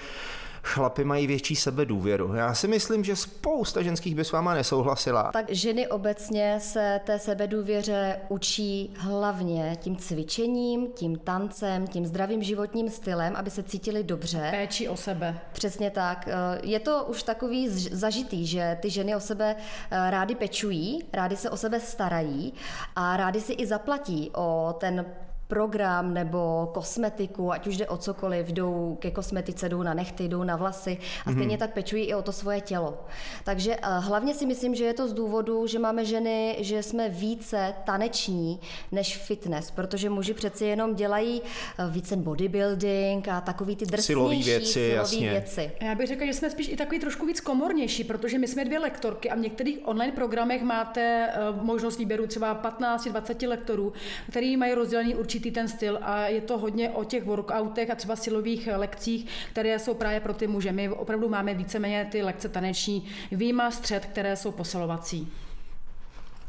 chlapy 0.62 1.04
mají 1.04 1.26
větší 1.26 1.56
sebedůvěru. 1.56 2.34
Já 2.34 2.54
si 2.54 2.68
myslím, 2.68 3.04
že 3.04 3.16
spousta 3.16 3.82
ženských 3.82 4.14
by 4.14 4.24
s 4.24 4.32
váma 4.32 4.54
nesouhlasila. 4.54 5.30
Tak 5.32 5.46
ženy 5.48 5.88
obecně 5.88 6.56
se 6.60 7.00
té 7.04 7.18
sebedůvěře 7.18 8.20
učí 8.28 8.94
hlavně 8.98 9.76
tím 9.80 9.96
cvičením, 9.96 10.86
tím 10.94 11.18
tancem, 11.18 11.86
tím 11.86 12.06
zdravým 12.06 12.42
životním 12.42 12.90
stylem, 12.90 13.36
aby 13.36 13.50
se 13.50 13.62
cítili 13.62 14.04
dobře. 14.04 14.48
péčí 14.50 14.88
o 14.88 14.96
sebe. 14.96 15.38
Přesně 15.52 15.90
tak. 15.90 16.28
Eh, 16.28 16.60
Je 16.62 16.80
to 16.80 17.04
už 17.04 17.22
takový 17.22 17.68
zažitý, 17.92 18.46
že 18.46 18.78
ty 18.82 18.90
ženy 18.90 19.16
o 19.16 19.20
sebe 19.20 19.56
eh, 19.90 20.10
rády 20.10 20.34
pečují, 20.34 21.04
rády 21.12 21.36
se 21.36 21.50
o 21.50 21.56
sebe 21.56 21.80
starají 21.80 22.52
a 22.96 23.16
rády 23.16 23.40
si 23.40 23.52
i 23.52 23.66
zaplatí 23.66 24.30
o 24.34 24.74
ten 24.80 25.06
program 25.50 26.14
nebo 26.14 26.70
kosmetiku, 26.74 27.52
ať 27.52 27.66
už 27.66 27.76
jde 27.76 27.86
o 27.86 27.96
cokoliv, 27.96 28.46
jdou 28.46 28.96
ke 29.00 29.10
kosmetice, 29.10 29.68
jdou 29.68 29.82
na 29.82 29.94
nechty, 29.94 30.28
jdou 30.28 30.44
na 30.44 30.56
vlasy 30.56 30.98
a 31.26 31.32
stejně 31.32 31.58
tak 31.58 31.72
pečují 31.72 32.04
i 32.04 32.14
o 32.14 32.22
to 32.22 32.32
svoje 32.32 32.60
tělo. 32.60 32.98
Takže 33.44 33.76
eh, 33.76 33.98
hlavně 33.98 34.34
si 34.34 34.46
myslím, 34.46 34.74
že 34.74 34.84
je 34.84 34.94
to 34.94 35.08
z 35.08 35.12
důvodu, 35.12 35.66
že 35.66 35.78
máme 35.78 36.04
ženy, 36.04 36.56
že 36.60 36.82
jsme 36.82 37.08
více 37.08 37.74
taneční 37.84 38.60
než 38.92 39.16
fitness, 39.16 39.70
protože 39.70 40.10
muži 40.10 40.34
přeci 40.34 40.64
jenom 40.64 40.94
dělají 40.94 41.42
eh, 41.42 41.90
více 41.90 42.16
bodybuilding 42.16 43.28
a 43.28 43.40
takový 43.40 43.76
ty 43.76 43.86
drsnější 43.86 44.06
Silový 44.06 44.42
věci, 44.42 44.72
silový 44.72 44.94
jasně. 44.94 45.30
věci. 45.30 45.70
Já 45.80 45.94
bych 45.94 46.06
řekla, 46.06 46.26
že 46.26 46.34
jsme 46.34 46.50
spíš 46.50 46.68
i 46.68 46.76
takový 46.76 47.00
trošku 47.00 47.26
víc 47.26 47.40
komornější, 47.40 48.04
protože 48.04 48.38
my 48.38 48.48
jsme 48.48 48.64
dvě 48.64 48.78
lektorky 48.78 49.30
a 49.30 49.34
v 49.34 49.38
některých 49.38 49.78
online 49.84 50.12
programech 50.12 50.62
máte 50.62 51.28
uh, 51.50 51.64
možnost 51.64 51.98
výběru 51.98 52.26
třeba 52.26 52.62
15-20 52.80 53.48
lektorů, 53.48 53.92
který 54.30 54.56
mají 54.56 54.74
rozdělený 54.74 55.14
určitý 55.14 55.39
ten 55.40 55.68
styl 55.68 55.98
a 56.02 56.26
je 56.26 56.40
to 56.40 56.58
hodně 56.58 56.90
o 56.90 57.04
těch 57.04 57.24
workoutech 57.24 57.90
a 57.90 57.94
třeba 57.94 58.16
silových 58.16 58.68
lekcích, 58.76 59.26
které 59.50 59.78
jsou 59.78 59.94
právě 59.94 60.20
pro 60.20 60.34
ty 60.34 60.46
muže. 60.46 60.72
My 60.72 60.88
opravdu 60.88 61.28
máme 61.28 61.54
víceméně 61.54 62.08
ty 62.12 62.22
lekce 62.22 62.48
taneční, 62.48 63.08
výjima 63.32 63.70
střed, 63.70 64.06
které 64.06 64.36
jsou 64.36 64.50
posilovací. 64.50 65.32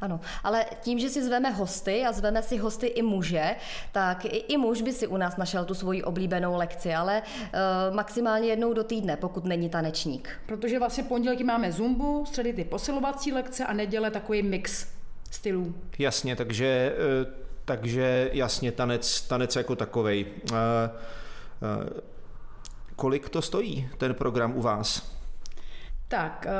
Ano, 0.02 0.20
ale 0.44 0.66
tím, 0.82 1.00
že 1.00 1.10
si 1.10 1.24
zveme 1.24 1.50
hosty 1.50 2.04
a 2.06 2.12
zveme 2.12 2.44
si 2.44 2.58
hosty 2.58 2.88
i 2.88 3.02
muže, 3.02 3.56
tak 3.92 4.26
i, 4.26 4.28
i 4.28 4.58
muž 4.58 4.82
by 4.82 4.94
si 4.94 5.08
u 5.08 5.18
nás 5.18 5.38
našel 5.38 5.66
tu 5.66 5.74
svoji 5.74 6.04
oblíbenou 6.04 6.56
lekci, 6.56 6.94
ale 6.94 7.22
uh, 7.22 7.96
maximálně 7.96 8.48
jednou 8.48 8.74
do 8.74 8.84
týdne, 8.84 9.18
pokud 9.18 9.46
není 9.46 9.70
tanečník. 9.70 10.30
Protože 10.46 10.80
vlastně 10.80 11.04
pondělky 11.04 11.44
máme 11.44 11.72
zumbu, 11.72 12.26
středy 12.26 12.54
ty 12.54 12.64
posilovací 12.64 13.32
lekce 13.32 13.66
a 13.66 13.74
neděle 13.74 14.12
takový 14.12 14.44
mix 14.44 14.88
stylů. 15.32 15.74
Jasně, 16.00 16.36
takže, 16.36 16.96
eh, 16.96 17.41
takže 17.66 18.30
jasně 18.34 18.72
tanec, 18.72 19.22
tanec 19.22 19.56
jako 19.56 19.76
takovej. 19.76 20.26
Eh, 20.52 20.56
eh, 20.56 22.02
Kolik 22.96 23.30
to 23.30 23.42
stojí, 23.42 23.90
ten 23.98 24.14
program 24.14 24.58
u 24.58 24.62
vás? 24.62 25.18
Tak, 26.08 26.46
eh, 26.50 26.52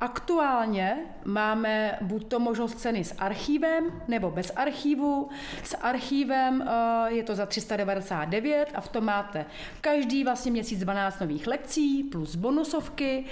aktuálně 0.00 0.96
máme 1.24 1.98
buď 2.00 2.28
to 2.28 2.38
možnost 2.38 2.80
ceny 2.80 3.04
s 3.04 3.14
archívem 3.18 4.02
nebo 4.08 4.30
bez 4.30 4.52
archívu. 4.56 5.28
S 5.62 5.76
archívem 5.76 6.68
je 7.06 7.22
to 7.22 7.34
za 7.34 7.46
399 7.46 8.68
a 8.74 8.80
v 8.80 8.88
tom 8.88 9.04
máte 9.04 9.46
každý 9.80 10.24
vlastně 10.24 10.52
měsíc 10.52 10.80
12 10.80 11.20
nových 11.20 11.46
lekcí 11.46 12.04
plus 12.04 12.34
bonusovky 12.36 13.24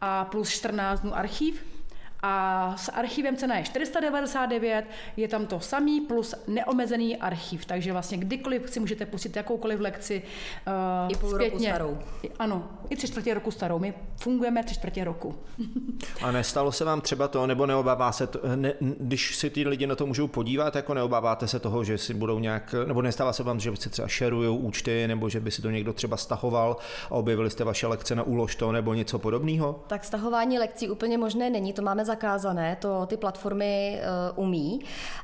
a 0.00 0.24
plus 0.24 0.48
14 0.48 1.00
dnů 1.00 1.16
archív. 1.16 1.73
A 2.26 2.74
s 2.76 2.92
archívem 2.92 3.36
cena 3.36 3.56
je 3.56 3.64
499, 3.64 4.84
je 5.16 5.28
tam 5.28 5.46
to 5.46 5.60
samý 5.60 6.00
plus 6.00 6.34
neomezený 6.48 7.16
archív, 7.16 7.64
takže 7.64 7.92
vlastně 7.92 8.18
kdykoliv 8.18 8.70
si 8.70 8.80
můžete 8.80 9.06
pustit 9.06 9.36
jakoukoliv 9.36 9.80
lekci 9.80 10.22
uh, 11.06 11.12
I 11.12 11.16
půl 11.16 11.30
roku 11.30 11.44
zpětně. 11.44 11.68
starou. 11.68 11.98
Ano, 12.38 12.68
i 12.90 12.96
tři 12.96 13.06
čtvrtě 13.06 13.34
roku 13.34 13.50
starou. 13.50 13.78
My 13.78 13.94
fungujeme 14.16 14.64
tři 14.64 14.74
čtvrtě 14.74 15.04
roku. 15.04 15.34
A 16.22 16.30
nestalo 16.30 16.72
se 16.72 16.84
vám 16.84 17.00
třeba 17.00 17.28
to, 17.28 17.46
nebo 17.46 17.66
neobává 17.66 18.12
se, 18.12 18.26
to, 18.26 18.40
ne, 18.56 18.72
když 18.80 19.36
si 19.36 19.50
ty 19.50 19.68
lidi 19.68 19.86
na 19.86 19.96
to 19.96 20.06
můžou 20.06 20.26
podívat, 20.28 20.76
jako 20.76 20.94
neobáváte 20.94 21.48
se 21.48 21.60
toho, 21.60 21.84
že 21.84 21.98
si 21.98 22.14
budou 22.14 22.38
nějak, 22.38 22.74
nebo 22.86 23.02
nestává 23.02 23.32
se 23.32 23.42
vám, 23.42 23.60
že 23.60 23.70
by 23.70 23.76
si 23.76 23.90
třeba 23.90 24.08
šerujou 24.08 24.56
účty, 24.56 25.08
nebo 25.08 25.28
že 25.28 25.40
by 25.40 25.50
si 25.50 25.62
to 25.62 25.70
někdo 25.70 25.92
třeba 25.92 26.16
stahoval 26.16 26.76
a 27.10 27.10
objevili 27.10 27.50
jste 27.50 27.64
vaše 27.64 27.86
lekce 27.86 28.14
na 28.14 28.22
úložto 28.22 28.72
nebo 28.72 28.94
něco 28.94 29.18
podobného? 29.18 29.84
Tak 29.86 30.04
stahování 30.04 30.58
lekcí 30.58 30.90
úplně 30.90 31.18
možné 31.18 31.50
není, 31.50 31.72
to 31.72 31.82
máme 31.82 32.04
zakázané, 32.14 32.76
to 32.76 33.06
ty 33.06 33.16
platformy 33.16 34.00
uh, 34.00 34.44
umí, 34.44 34.80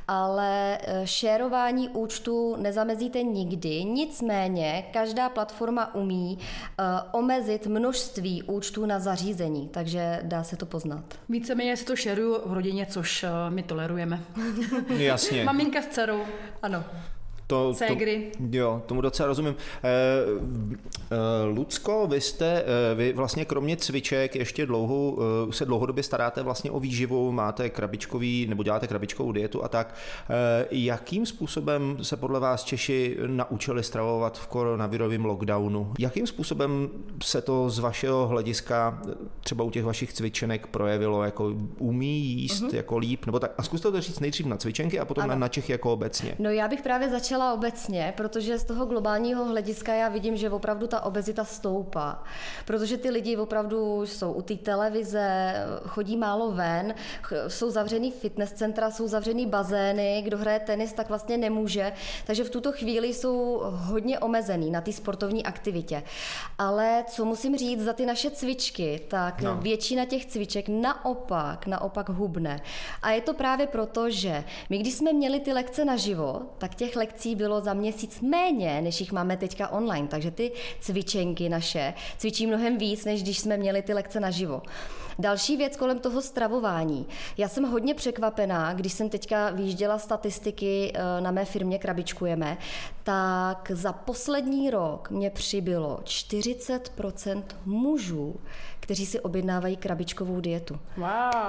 ale 0.09 0.79
uh, 0.79 1.05
šérování 1.05 1.89
účtu 1.89 2.57
nezamezíte 2.57 3.23
nikdy, 3.23 3.85
nicméně 3.85 4.85
každá 4.93 5.29
platforma 5.29 5.95
umí 5.95 6.39
uh, 6.39 6.85
omezit 7.13 7.67
množství 7.67 8.43
účtů 8.43 8.87
na 8.87 8.99
zařízení, 8.99 9.69
takže 9.69 10.21
dá 10.23 10.43
se 10.43 10.57
to 10.57 10.67
poznat. 10.67 11.05
Víceméně 11.29 11.77
si 11.77 11.85
to 11.85 11.97
šeruju 11.97 12.39
v 12.47 12.53
rodině, 12.53 12.87
což 12.87 13.25
eh, 13.25 13.29
my 13.51 13.63
tolerujeme. 13.63 14.21
Jasně. 14.89 15.45
Maminka 15.51 15.83
s 15.83 15.87
dcerou. 15.87 16.25
Ano. 16.63 16.85
To, 17.51 17.75
Ségry. 17.75 18.31
To, 18.39 18.57
jo, 18.57 18.83
tomu 18.87 19.01
docela 19.01 19.27
rozumím. 19.27 19.57
Eh, 19.83 19.89
eh, 21.11 21.17
Lucko, 21.55 22.07
vy 22.11 22.21
jste, 22.21 22.65
eh, 22.67 22.95
vy 22.95 23.13
vlastně 23.13 23.45
kromě 23.45 23.77
cviček 23.77 24.37
ještě 24.37 24.67
dlouhou, 24.67 25.19
eh, 25.49 25.53
se 25.53 25.65
dlouhodobě 25.65 26.03
staráte 26.03 26.43
vlastně 26.43 26.71
o 26.71 26.81
výživu, 26.81 27.33
máte 27.33 27.71
krabičkový, 27.71 28.47
nebo 28.47 28.63
děláte 28.63 28.87
krabičkovou 28.87 29.33
dietu 29.33 29.65
a 29.65 29.69
tak. 29.69 29.95
Eh, 30.31 30.67
jakým 30.71 31.27
způsobem 31.27 31.97
se 32.03 32.17
podle 32.17 32.41
vás 32.41 32.65
Češi 32.65 33.17
naučili 33.27 33.83
stravovat 33.83 34.39
v 34.39 34.47
koronavirovém 34.47 35.25
lockdownu? 35.25 35.93
Jakým 35.99 36.27
způsobem 36.27 36.89
se 37.23 37.41
to 37.43 37.71
z 37.71 37.79
vašeho 37.79 38.27
hlediska 38.27 39.03
třeba 39.41 39.65
u 39.65 39.71
těch 39.71 39.85
vašich 39.85 40.13
cvičenek 40.13 40.67
projevilo? 40.67 41.25
Jako 41.25 41.53
umí 41.79 42.21
jíst 42.21 42.63
uh-huh. 42.63 42.75
jako 42.75 42.99
líp? 42.99 43.27
Nebo 43.27 43.39
tak? 43.39 43.53
A 43.59 43.63
zkuste 43.63 43.91
to 43.91 44.01
říct 44.01 44.21
nejdřív 44.21 44.47
na 44.47 44.57
cvičenky 44.57 45.01
a 45.01 45.05
potom 45.05 45.25
Ano. 45.25 45.31
na, 45.31 45.39
na 45.39 45.49
Čechy 45.49 45.73
jako 45.73 45.93
obecně. 45.93 46.35
No 46.39 46.51
já 46.51 46.69
bych 46.69 46.83
právě 46.83 47.11
začala 47.11 47.40
obecně, 47.41 48.15
protože 48.17 48.59
z 48.59 48.65
toho 48.65 48.87
globálního 48.87 49.45
hlediska 49.45 49.95
já 49.95 50.09
vidím, 50.09 50.37
že 50.37 50.51
opravdu 50.51 50.87
ta 50.87 51.01
obezita 51.01 51.45
stoupá. 51.45 52.23
Protože 52.65 52.97
ty 52.97 53.11
lidi 53.11 53.37
opravdu 53.37 54.07
jsou 54.07 54.33
u 54.33 54.43
té 54.43 54.55
televize, 54.55 55.55
chodí 55.87 56.17
málo 56.17 56.53
ven, 56.53 56.95
jsou 57.49 57.71
zavřený 57.71 58.11
fitness 58.11 58.53
centra, 58.53 58.91
jsou 58.91 59.09
zavřený 59.09 59.47
bazény, 59.47 60.23
kdo 60.25 60.39
hraje 60.39 60.59
tenis, 60.59 60.93
tak 60.93 61.09
vlastně 61.09 61.39
nemůže. 61.39 61.93
Takže 62.27 62.45
v 62.45 62.51
tuto 62.51 62.73
chvíli 62.73 63.15
jsou 63.15 63.63
hodně 63.65 64.19
omezený 64.19 64.71
na 64.71 64.81
té 64.81 64.93
sportovní 64.93 65.45
aktivitě. 65.45 66.03
Ale 66.59 67.05
co 67.09 67.25
musím 67.25 67.57
říct 67.57 67.85
za 67.85 67.93
ty 67.93 68.07
naše 68.07 68.31
cvičky, 68.31 69.01
tak 69.09 69.43
no. 69.43 69.57
většina 69.57 70.05
těch 70.05 70.27
cviček 70.27 70.69
naopak, 70.69 71.67
naopak 71.67 72.09
hubne. 72.09 72.61
A 73.03 73.11
je 73.11 73.21
to 73.21 73.35
právě 73.35 73.67
proto, 73.67 74.11
že 74.11 74.45
my 74.71 74.79
když 74.79 74.95
jsme 74.95 75.13
měli 75.13 75.41
ty 75.41 75.53
lekce 75.53 75.85
naživo, 75.85 76.43
tak 76.59 76.75
těch 76.75 76.97
lekcí 76.97 77.30
bylo 77.37 77.61
za 77.61 77.75
měsíc 77.75 78.21
méně, 78.21 78.83
než 78.83 79.01
jich 79.01 79.13
máme 79.13 79.37
teďka 79.37 79.69
online. 79.69 80.09
Takže 80.09 80.31
ty 80.31 80.53
cvičenky 80.81 81.49
naše 81.49 81.95
cvičí 82.19 82.47
mnohem 82.47 82.79
víc, 82.79 83.05
než 83.05 83.23
když 83.23 83.39
jsme 83.39 83.57
měli 83.57 83.83
ty 83.83 83.95
lekce 83.95 84.21
naživo. 84.21 84.63
Další 85.19 85.57
věc 85.57 85.77
kolem 85.77 85.99
toho 85.99 86.23
stravování. 86.23 87.07
Já 87.37 87.49
jsem 87.49 87.65
hodně 87.65 87.95
překvapená, 87.95 88.73
když 88.73 88.93
jsem 88.93 89.09
teďka 89.09 89.51
vyjížděla 89.51 89.99
statistiky 89.99 90.93
eh, 90.95 91.21
na 91.21 91.31
mé 91.31 91.45
firmě 91.45 91.79
Krabičkujeme, 91.79 92.59
tak 93.03 93.71
za 93.75 93.93
poslední 93.93 94.71
rok 94.71 95.11
mě 95.11 95.31
přibylo 95.31 96.01
40% 96.05 97.43
mužů, 97.65 98.37
kteří 98.91 99.07
si 99.07 99.21
objednávají 99.21 99.77
krabičkovou 99.77 100.41
dietu. 100.41 100.79
Wow. 100.97 101.07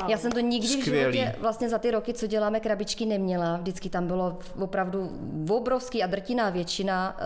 Já 0.07 0.17
jsem 0.17 0.31
to 0.31 0.39
nikdy 0.39 0.67
Skvělý. 0.67 1.11
v 1.11 1.13
životě 1.13 1.35
vlastně 1.39 1.69
za 1.69 1.77
ty 1.77 1.91
roky, 1.91 2.13
co 2.13 2.27
děláme 2.27 2.59
krabičky, 2.59 3.05
neměla. 3.05 3.57
Vždycky 3.57 3.89
tam 3.89 4.07
bylo 4.07 4.39
opravdu 4.59 5.09
obrovský 5.49 6.03
a 6.03 6.07
drtiná 6.07 6.49
většina, 6.49 7.17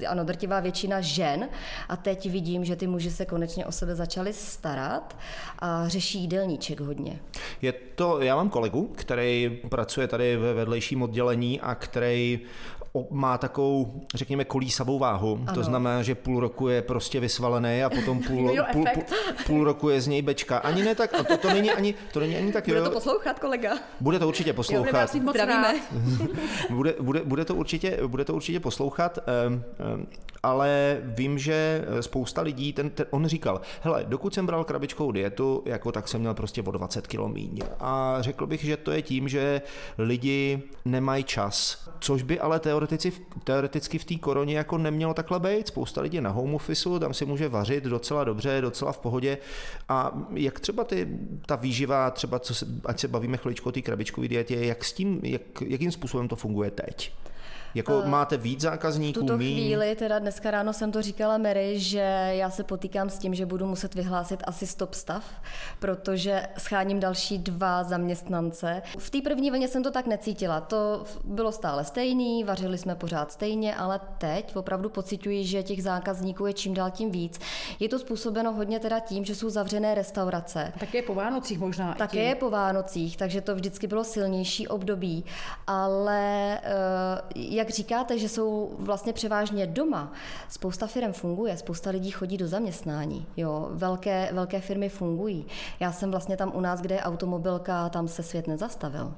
eh, 0.00 0.06
ano, 0.06 0.24
drtivá 0.24 0.60
většina 0.60 1.00
žen. 1.00 1.48
A 1.88 1.96
teď 1.96 2.30
vidím, 2.30 2.64
že 2.64 2.76
ty 2.76 2.86
muži 2.86 3.10
se 3.10 3.26
konečně 3.26 3.66
o 3.66 3.72
sebe 3.72 3.94
začali 3.94 4.32
starat 4.32 5.16
a 5.58 5.88
řeší 5.88 6.18
jídelníček 6.18 6.80
hodně. 6.80 7.18
Je 7.62 7.72
to, 7.72 8.20
já 8.20 8.36
mám 8.36 8.50
kolegu, 8.50 8.92
který 8.96 9.60
pracuje 9.68 10.08
tady 10.08 10.36
ve 10.36 10.54
vedlejším 10.54 11.02
oddělení 11.02 11.60
a 11.60 11.74
který 11.74 12.40
má 13.10 13.38
takovou, 13.38 14.02
řekněme, 14.14 14.44
kolísavou 14.44 14.98
váhu. 14.98 15.38
Ano. 15.46 15.54
To 15.54 15.62
znamená, 15.62 16.02
že 16.02 16.14
půl 16.14 16.40
roku 16.40 16.68
je 16.68 16.82
prostě 16.82 17.20
vysvalený 17.20 17.84
a 17.84 17.90
potom 17.90 18.22
půl, 18.22 18.50
Jo, 18.54 18.64
půl, 18.72 18.84
půl, 18.94 19.04
půl 19.46 19.64
roku 19.64 19.88
je 19.88 20.00
z 20.00 20.06
něj 20.06 20.22
bečka. 20.22 20.58
Ani 20.58 20.84
ne 20.84 20.94
tak, 20.94 21.14
a 21.14 21.24
to, 21.24 21.36
to, 21.36 21.48
není, 21.48 21.70
ani, 21.70 21.94
to 22.12 22.20
není 22.20 22.36
ani 22.36 22.52
tak, 22.52 22.64
Bude 22.66 22.78
jo, 22.78 22.84
to 22.84 22.90
poslouchat, 22.90 23.38
kolega? 23.38 23.70
bude 24.00 24.18
to 24.18 24.28
určitě 24.28 24.52
poslouchat. 24.52 25.10
Zdravíme. 25.10 25.62
rád. 25.62 25.76
bude, 26.70 26.94
bude, 27.00 27.20
bude, 27.24 27.44
to 27.44 27.54
určitě, 27.54 27.98
bude 28.06 28.24
to 28.24 28.34
určitě 28.34 28.60
poslouchat, 28.60 29.18
um, 29.48 29.54
um, 29.94 30.06
ale 30.42 31.00
vím, 31.02 31.38
že 31.38 31.84
spousta 32.00 32.42
lidí, 32.42 32.72
ten, 32.72 32.90
ten, 32.90 33.06
on 33.10 33.26
říkal, 33.26 33.60
hele, 33.80 34.04
dokud 34.08 34.34
jsem 34.34 34.46
bral 34.46 34.64
krabičkovou 34.64 35.12
dietu, 35.12 35.62
jako 35.66 35.92
tak 35.92 36.08
jsem 36.08 36.20
měl 36.20 36.34
prostě 36.34 36.62
o 36.62 36.70
20 36.70 37.06
kg 37.06 37.26
míň. 37.26 37.60
A 37.80 38.16
řekl 38.20 38.46
bych, 38.46 38.64
že 38.64 38.76
to 38.76 38.90
je 38.90 39.02
tím, 39.02 39.28
že 39.28 39.62
lidi 39.98 40.62
nemají 40.84 41.24
čas, 41.24 41.88
což 42.00 42.22
by 42.22 42.40
ale 42.40 42.60
teoretici, 42.86 43.12
teoreticky 43.44 43.98
v 43.98 44.04
té 44.04 44.14
koroně 44.14 44.56
jako 44.56 44.78
nemělo 44.78 45.14
takhle 45.14 45.40
být. 45.40 45.66
Spousta 45.66 46.00
lidí 46.00 46.20
na 46.20 46.30
home 46.30 46.54
officeu, 46.54 46.98
tam 46.98 47.14
si 47.14 47.26
může 47.26 47.48
vařit 47.48 47.84
docela 47.84 48.24
dobře, 48.24 48.60
docela 48.60 48.92
v 48.92 48.98
pohodě. 48.98 49.38
A 49.88 50.12
jak 50.34 50.60
třeba 50.60 50.84
ty, 50.84 51.08
ta 51.46 51.56
výživa, 51.56 52.10
třeba 52.10 52.38
co 52.38 52.54
se, 52.54 52.66
ať 52.84 53.00
se 53.00 53.08
bavíme 53.08 53.36
chviličku 53.36 53.68
o 53.68 53.72
té 53.72 53.82
krabičkové 53.82 54.28
dietě, 54.28 54.56
jak 54.56 54.84
s 54.84 54.92
tím, 54.92 55.20
jak, 55.22 55.42
jakým 55.66 55.92
způsobem 55.92 56.28
to 56.28 56.36
funguje 56.36 56.70
teď? 56.70 57.12
Jako 57.74 57.98
uh, 57.98 58.06
máte 58.06 58.36
víc 58.36 58.60
V 58.60 58.62
zákazníků, 58.62 59.20
tuto 59.20 59.38
míň? 59.38 59.52
chvíli, 59.54 59.96
teda 59.96 60.18
dneska 60.18 60.50
ráno 60.50 60.72
jsem 60.72 60.92
to 60.92 61.02
říkala 61.02 61.38
Mary, 61.38 61.80
že 61.80 62.30
já 62.32 62.50
se 62.50 62.64
potýkám 62.64 63.10
s 63.10 63.18
tím, 63.18 63.34
že 63.34 63.46
budu 63.46 63.66
muset 63.66 63.94
vyhlásit 63.94 64.42
asi 64.46 64.66
stop 64.66 64.94
stav, 64.94 65.24
protože 65.78 66.42
scháním 66.58 67.00
další 67.00 67.38
dva 67.38 67.84
zaměstnance. 67.84 68.82
V 68.98 69.10
té 69.10 69.20
první 69.20 69.50
vlně 69.50 69.68
jsem 69.68 69.82
to 69.82 69.90
tak 69.90 70.06
necítila, 70.06 70.60
to 70.60 71.04
bylo 71.24 71.52
stále 71.52 71.84
stejný, 71.84 72.44
vařili 72.44 72.78
jsme 72.78 72.94
pořád 72.94 73.32
stejně, 73.32 73.76
ale 73.76 74.00
teď 74.18 74.56
opravdu 74.56 74.88
pocituji, 74.88 75.44
že 75.44 75.62
těch 75.62 75.82
zákazníků 75.82 76.46
je 76.46 76.52
čím 76.52 76.74
dál 76.74 76.90
tím 76.90 77.10
víc. 77.10 77.40
Je 77.80 77.88
to 77.88 77.98
způsobeno 77.98 78.52
hodně 78.52 78.78
teda 78.80 79.00
tím, 79.00 79.24
že 79.24 79.34
jsou 79.34 79.50
zavřené 79.50 79.94
restaurace. 79.94 80.72
Také 80.80 81.02
po 81.02 81.14
Vánocích 81.14 81.58
možná. 81.58 81.94
Také 81.94 82.22
je 82.22 82.34
po 82.34 82.50
Vánocích, 82.50 83.16
takže 83.16 83.40
to 83.40 83.54
vždycky 83.54 83.86
bylo 83.86 84.04
silnější 84.04 84.68
období. 84.68 85.24
Ale 85.66 86.58
eh, 86.62 87.61
jak 87.62 87.70
říkáte, 87.70 88.18
že 88.18 88.28
jsou 88.28 88.76
vlastně 88.78 89.12
převážně 89.12 89.66
doma, 89.66 90.12
spousta 90.48 90.86
firm 90.86 91.12
funguje, 91.12 91.56
spousta 91.56 91.90
lidí 91.90 92.10
chodí 92.10 92.36
do 92.36 92.48
zaměstnání. 92.48 93.26
Jo, 93.36 93.68
velké, 93.70 94.28
velké 94.32 94.60
firmy 94.60 94.88
fungují. 94.88 95.46
Já 95.80 95.92
jsem 95.92 96.10
vlastně 96.10 96.36
tam 96.36 96.52
u 96.54 96.60
nás, 96.60 96.80
kde 96.80 96.94
je 96.94 97.02
automobilka, 97.02 97.88
tam 97.88 98.08
se 98.08 98.22
svět 98.22 98.46
nezastavil. 98.46 99.14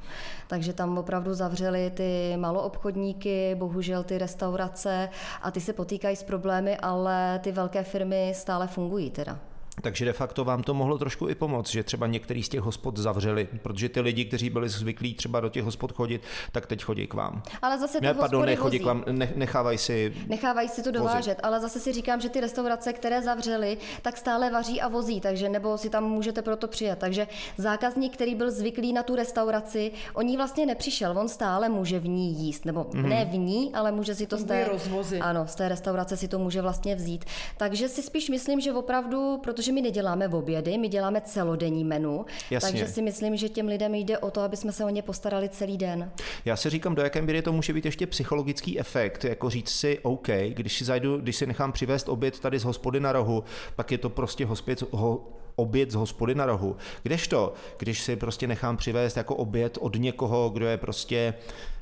Takže 0.47 0.73
tam 0.73 0.99
opravdu 0.99 1.35
zavřeli 1.35 1.91
ty 1.91 2.37
maloobchodníky, 2.37 3.55
bohužel 3.55 4.05
ty 4.05 4.19
restaurace 4.19 5.09
a 5.43 5.51
ty 5.51 5.61
se 5.61 5.73
potýkají 5.73 6.17
s 6.17 6.23
problémy, 6.23 6.77
ale 6.77 7.41
ty 7.43 7.53
velké 7.53 7.85
firmy 7.85 8.33
stále 8.37 8.67
fungují 8.67 9.11
teda. 9.11 9.39
Takže 9.83 10.05
de 10.05 10.13
facto 10.13 10.45
vám 10.45 10.63
to 10.63 10.75
mohlo 10.75 10.99
trošku 10.99 11.29
i 11.29 11.35
pomoct, 11.35 11.71
že 11.71 11.83
třeba 11.83 12.07
některý 12.07 12.43
z 12.43 12.49
těch 12.49 12.61
hospod 12.61 12.97
zavřeli, 12.97 13.49
protože 13.63 13.89
ty 13.89 14.01
lidi, 14.01 14.25
kteří 14.25 14.51
byli 14.51 14.69
zvyklí 14.69 15.15
třeba 15.15 15.41
do 15.41 15.49
těch 15.49 15.65
hospod 15.65 15.93
chodit, 15.93 16.23
tak 16.53 16.67
teď 16.67 16.85
chodí 16.85 17.07
k 17.07 17.15
vám. 17.15 17.43
Ale 17.63 17.79
zase 17.79 17.99
ty 17.99 18.07
Ne, 18.07 18.15
pardon, 18.15 18.41
hospody 18.41 18.53
nechodí 18.53 18.79
vozí. 18.79 18.85
k 18.85 18.87
vám, 18.87 19.05
ne, 19.11 19.33
nechávají 19.37 19.79
si 19.79 20.15
Nechávají 20.27 20.69
si 20.69 20.83
to 20.83 20.91
dovážet, 20.91 21.41
ale 21.43 21.61
zase 21.61 21.81
si 21.81 21.93
říkám, 21.93 22.21
že 22.21 22.29
ty 22.29 22.41
restaurace, 22.41 22.93
které 22.93 23.23
zavřely, 23.23 23.79
tak 24.03 24.17
stále 24.17 24.51
vaří 24.51 24.81
a 24.81 24.89
vozí, 24.89 25.21
takže 25.21 25.49
nebo 25.49 25.79
si 25.79 25.91
tam 25.91 26.05
můžete 26.05 26.43
proto 26.43 26.69
přijet. 26.69 26.99
Takže 26.99 27.29
zákazník, 27.57 28.13
který 28.13 28.35
byl 28.35 28.51
zvyklý 28.51 28.93
na 28.93 29.03
tu 29.03 29.17
restauraci, 29.17 29.93
on 30.15 30.27
ní 30.27 30.37
vlastně 30.37 30.67
nepřišel, 30.67 31.19
on 31.19 31.29
stále 31.29 31.69
může 31.69 31.99
v 31.99 32.09
ní 32.09 32.33
jíst, 32.33 32.65
nebo 32.65 32.85
mm-hmm. 32.85 33.09
ne 33.09 33.25
v 33.25 33.35
ní, 33.35 33.71
ale 33.75 33.93
může 33.93 34.15
si 34.15 34.27
to 34.27 34.37
z 34.37 34.45
té, 34.45 34.65
rozvozy. 34.65 35.21
ano, 35.21 35.47
z 35.47 35.55
té 35.55 35.69
restaurace 35.69 36.17
si 36.17 36.29
to 36.29 36.39
může 36.39 36.63
vlastně 36.63 36.97
vzít. 36.97 37.25
Takže 37.57 37.89
si 37.89 38.03
spíš 38.03 38.31
myslím, 38.31 38.61
že 38.61 38.73
opravdu, 38.73 39.39
protože 39.43 39.64
my 39.73 39.83
neděláme 39.83 40.29
obědy, 40.29 40.79
my 40.79 40.89
děláme 40.89 41.21
celodenní 41.21 41.85
menu, 41.85 42.27
Jasně. 42.51 42.71
takže 42.71 42.93
si 42.93 43.03
myslím, 43.03 43.37
že 43.37 43.49
těm 43.49 43.69
lidem 43.69 43.95
jde 43.95 44.19
o 44.19 44.31
to, 44.31 44.41
aby 44.41 44.57
jsme 44.57 44.73
se 44.73 44.85
o 44.85 44.89
ně 44.89 45.03
postarali 45.03 45.49
celý 45.49 45.77
den. 45.77 46.11
Já 46.45 46.57
si 46.57 46.71
říkám, 46.71 46.95
do 46.95 47.03
jaké 47.03 47.23
míry 47.23 47.43
to 47.43 47.53
může 47.53 47.73
být 47.73 47.85
ještě 47.85 48.07
psychologický 48.07 48.81
efekt, 48.81 49.25
jako 49.25 49.51
říct 49.51 49.71
si, 49.71 49.99
OK, 50.03 50.29
když 50.49 50.79
si 50.79 50.85
zajdu, 50.85 51.17
když 51.17 51.37
si 51.37 51.47
nechám 51.47 51.73
přivést 51.73 52.09
oběd 52.09 52.41
tady 52.41 52.59
z 52.59 52.65
hospody 52.65 53.01
na 53.01 53.13
rohu, 53.13 53.45
pak 53.77 53.93
je 53.93 53.99
to 53.99 54.11
prostě 54.11 54.47
hospěd, 54.47 54.83
ho, 54.91 55.29
oběd 55.57 55.91
z 55.91 55.95
hospody 55.95 56.35
na 56.35 56.47
rohu. 56.47 56.77
Kdežto, 57.03 57.53
když 57.79 58.03
si 58.03 58.17
prostě 58.17 58.47
nechám 58.47 58.77
přivést 58.77 59.17
jako 59.17 59.35
oběd 59.35 59.79
od 59.81 59.97
někoho, 59.97 60.51
kdo 60.51 60.67
je 60.67 60.77
prostě 60.77 61.35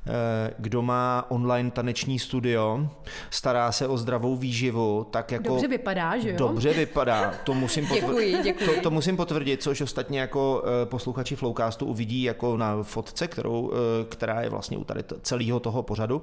eh, 0.07 0.55
kdo 0.59 0.83
má 0.83 1.27
online 1.29 1.71
taneční 1.71 2.19
studio, 2.19 2.89
stará 3.31 3.73
se 3.73 3.89
o 3.89 3.97
zdravou 3.99 4.37
výživu, 4.37 5.07
tak 5.11 5.31
jako... 5.33 5.49
Dobře 5.49 5.69
vypadá, 5.69 6.19
že 6.19 6.31
jo? 6.31 6.37
Dobře 6.39 6.73
vypadá, 6.73 7.35
to 7.45 7.55
musím, 7.55 7.85
potvrd- 7.89 7.95
Děkuji, 7.95 8.43
děkuji. 8.43 8.67
To, 8.77 8.81
to 8.83 8.91
musím 8.91 9.17
potvrdit, 9.17 9.63
což 9.63 9.81
ostatně 9.81 10.21
jako 10.21 10.63
eh, 10.83 10.87
posluchači 10.87 11.37
Flowcastu 11.37 11.87
uvidí 11.87 12.23
jako 12.23 12.57
na 12.57 12.83
fotce, 12.83 13.29
kterou, 13.29 13.73
eh, 13.73 14.05
která 14.09 14.41
je 14.41 14.51
vlastně 14.51 14.77
u 14.77 14.85
tady 14.85 15.05
celého 15.23 15.61
toho 15.61 15.83
pořadu. 15.83 16.23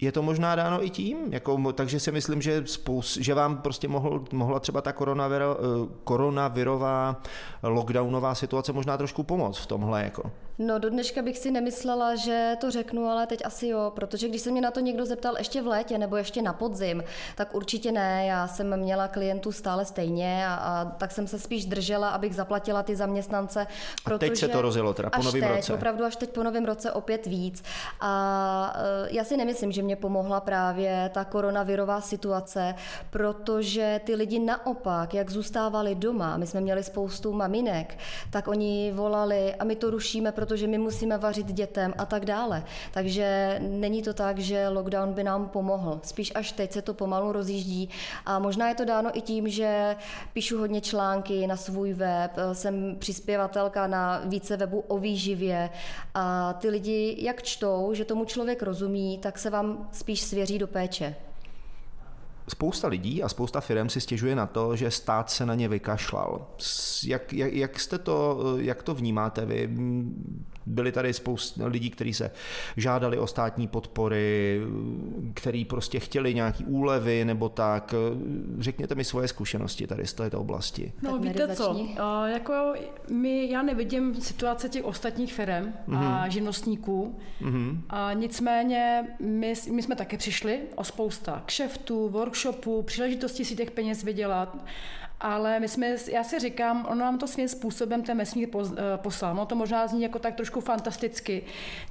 Je 0.00 0.12
to 0.12 0.22
možná 0.22 0.54
dáno 0.54 0.84
i 0.84 0.90
tím, 0.90 1.16
jako, 1.30 1.72
takže 1.72 2.00
si 2.00 2.12
myslím, 2.12 2.42
že, 2.42 2.62
spous, 2.66 3.16
že 3.16 3.34
vám 3.34 3.58
prostě 3.58 3.88
mohl, 3.88 4.24
mohla 4.32 4.60
třeba 4.60 4.80
ta 4.80 4.92
eh, 4.92 5.54
koronavirová 6.04 7.22
lockdownová 7.62 8.34
situace 8.34 8.72
možná 8.72 8.96
trošku 8.96 9.22
pomoct 9.22 9.58
v 9.58 9.66
tomhle. 9.66 10.02
Jako. 10.02 10.30
No 10.58 10.78
do 10.78 10.90
dneška 10.90 11.22
bych 11.22 11.38
si 11.38 11.50
nemyslela, 11.50 12.14
že 12.14 12.56
to 12.60 12.70
řeknu, 12.70 13.08
ale 13.08 13.26
teď 13.26 13.40
asi 13.44 13.66
jo, 13.68 13.92
protože 13.94 14.28
když 14.28 14.42
se 14.42 14.50
mě 14.50 14.60
na 14.60 14.70
to 14.70 14.80
někdo 14.80 15.06
zeptal 15.06 15.34
ještě 15.38 15.62
v 15.62 15.66
létě 15.66 15.98
nebo 15.98 16.16
ještě 16.16 16.42
na 16.42 16.52
podzim, 16.52 17.04
tak 17.34 17.54
určitě 17.54 17.92
ne, 17.92 18.26
já 18.26 18.48
jsem 18.48 18.76
měla 18.76 19.08
klientů 19.08 19.52
stále 19.52 19.84
stejně 19.84 20.46
a, 20.46 20.54
a 20.54 20.84
tak 20.84 21.12
jsem 21.12 21.26
se 21.26 21.38
spíš 21.38 21.66
držela, 21.66 22.08
abych 22.08 22.34
zaplatila 22.34 22.82
ty 22.82 22.96
zaměstnance. 22.96 23.66
A 24.14 24.18
teď 24.18 24.36
se 24.36 24.48
to 24.48 24.62
rozjelo 24.62 24.94
teda 24.94 25.10
po 25.10 25.22
novém 25.22 25.42
roce. 25.42 25.74
Opravdu 25.74 26.04
až 26.04 26.16
teď 26.16 26.30
po 26.30 26.42
novém 26.42 26.64
roce 26.64 26.92
opět 26.92 27.26
víc. 27.26 27.62
A 28.00 28.76
eh, 28.76 29.08
já 29.10 29.24
si 29.24 29.36
nemyslím, 29.36 29.72
že 29.72 29.82
mě 29.82 29.96
pomohla 29.96 30.40
právě 30.40 31.10
ta 31.14 31.24
koronavirová 31.24 32.00
situace, 32.00 32.74
protože 33.10 34.00
ty 34.04 34.14
lidi 34.14 34.38
naopak, 34.38 35.14
jak 35.14 35.30
zůstávali 35.30 35.94
doma, 35.94 36.36
my 36.36 36.46
jsme 36.46 36.60
měli 36.60 36.82
spoustu 36.82 37.32
maminek, 37.32 37.98
tak 38.30 38.48
oni 38.48 38.92
volali 38.94 39.54
a 39.54 39.64
my 39.64 39.76
to 39.76 39.90
rušíme, 39.90 40.32
protože 40.32 40.45
my 40.66 40.78
musíme 40.78 41.18
vařit 41.18 41.46
dětem 41.46 41.94
a 41.98 42.06
tak 42.06 42.24
dále. 42.24 42.64
Takže 42.92 43.58
není 43.62 44.02
to 44.02 44.14
tak, 44.14 44.38
že 44.38 44.68
lockdown 44.68 45.12
by 45.12 45.24
nám 45.24 45.48
pomohl. 45.48 46.00
Spíš 46.02 46.32
až 46.34 46.52
teď 46.52 46.72
se 46.72 46.82
to 46.82 46.94
pomalu 46.94 47.32
rozjíždí 47.32 47.90
a 48.26 48.38
možná 48.38 48.68
je 48.68 48.74
to 48.74 48.84
dáno 48.84 49.10
i 49.18 49.20
tím, 49.20 49.48
že 49.48 49.96
píšu 50.32 50.58
hodně 50.58 50.80
články 50.80 51.46
na 51.46 51.56
svůj 51.56 51.92
web, 51.92 52.32
jsem 52.52 52.96
přispěvatelka 52.98 53.86
na 53.86 54.22
více 54.24 54.56
webu 54.56 54.84
o 54.88 54.98
výživě 54.98 55.70
a 56.14 56.52
ty 56.52 56.68
lidi 56.68 57.16
jak 57.18 57.42
čtou, 57.42 57.94
že 57.94 58.04
tomu 58.04 58.24
člověk 58.24 58.62
rozumí, 58.62 59.18
tak 59.18 59.38
se 59.38 59.50
vám 59.50 59.88
spíš 59.92 60.20
svěří 60.20 60.58
do 60.58 60.66
péče. 60.66 61.14
Spousta 62.48 62.88
lidí 62.88 63.22
a 63.22 63.28
spousta 63.28 63.60
firm 63.60 63.88
si 63.88 64.00
stěžuje 64.00 64.34
na 64.34 64.46
to, 64.46 64.76
že 64.76 64.90
stát 64.90 65.30
se 65.30 65.46
na 65.46 65.54
ně 65.54 65.68
vykašlal. 65.68 66.46
Jak, 67.06 67.32
jak, 67.32 67.52
jak, 67.52 67.80
jste 67.80 67.98
to, 67.98 68.38
jak 68.58 68.82
to 68.82 68.94
vnímáte 68.94 69.46
vy? 69.46 69.70
Byli 70.66 70.92
tady 70.92 71.12
spousta 71.12 71.66
lidí, 71.66 71.90
kteří 71.90 72.14
se 72.14 72.30
žádali 72.76 73.18
o 73.18 73.26
státní 73.26 73.68
podpory, 73.68 74.60
který 75.34 75.64
prostě 75.64 76.00
chtěli 76.00 76.34
nějaký 76.34 76.64
úlevy 76.64 77.24
nebo 77.24 77.48
tak. 77.48 77.94
Řekněte 78.58 78.94
mi 78.94 79.04
svoje 79.04 79.28
zkušenosti 79.28 79.86
tady 79.86 80.06
z 80.06 80.12
této 80.14 80.40
oblasti. 80.40 80.92
No 81.02 81.12
Tak 81.12 81.20
víte 81.20 81.56
co, 81.56 81.70
uh, 81.70 81.86
jako 82.32 82.74
my, 83.10 83.50
já 83.50 83.62
nevidím 83.62 84.14
situace 84.14 84.68
těch 84.68 84.84
ostatních 84.84 85.34
firm 85.34 85.72
Mhm. 85.86 86.02
a 86.06 86.28
živnostníků. 86.28 87.18
A 87.88 88.12
nicméně 88.12 89.06
my, 89.20 89.54
my 89.72 89.82
jsme 89.82 89.96
také 89.96 90.16
přišli 90.18 90.60
o 90.76 90.84
spousta 90.84 91.42
kšeftů, 91.46 92.08
workshopů, 92.08 92.35
příležitostí 92.82 93.44
si 93.44 93.56
těch 93.56 93.70
peněz 93.70 94.02
vydělat. 94.02 94.56
Ale 95.20 95.60
my 95.60 95.68
jsme, 95.68 95.96
já 96.12 96.24
si 96.24 96.38
říkám, 96.38 96.86
ono 96.88 97.00
nám 97.00 97.18
to 97.18 97.26
svým 97.26 97.48
způsobem 97.48 98.02
ten 98.02 98.18
vesmír 98.18 98.48
eh, 98.54 98.72
poslal. 98.96 99.34
No 99.34 99.46
to 99.46 99.54
možná 99.54 99.86
zní 99.86 100.02
jako 100.02 100.18
tak 100.18 100.34
trošku 100.34 100.60
fantasticky. 100.60 101.42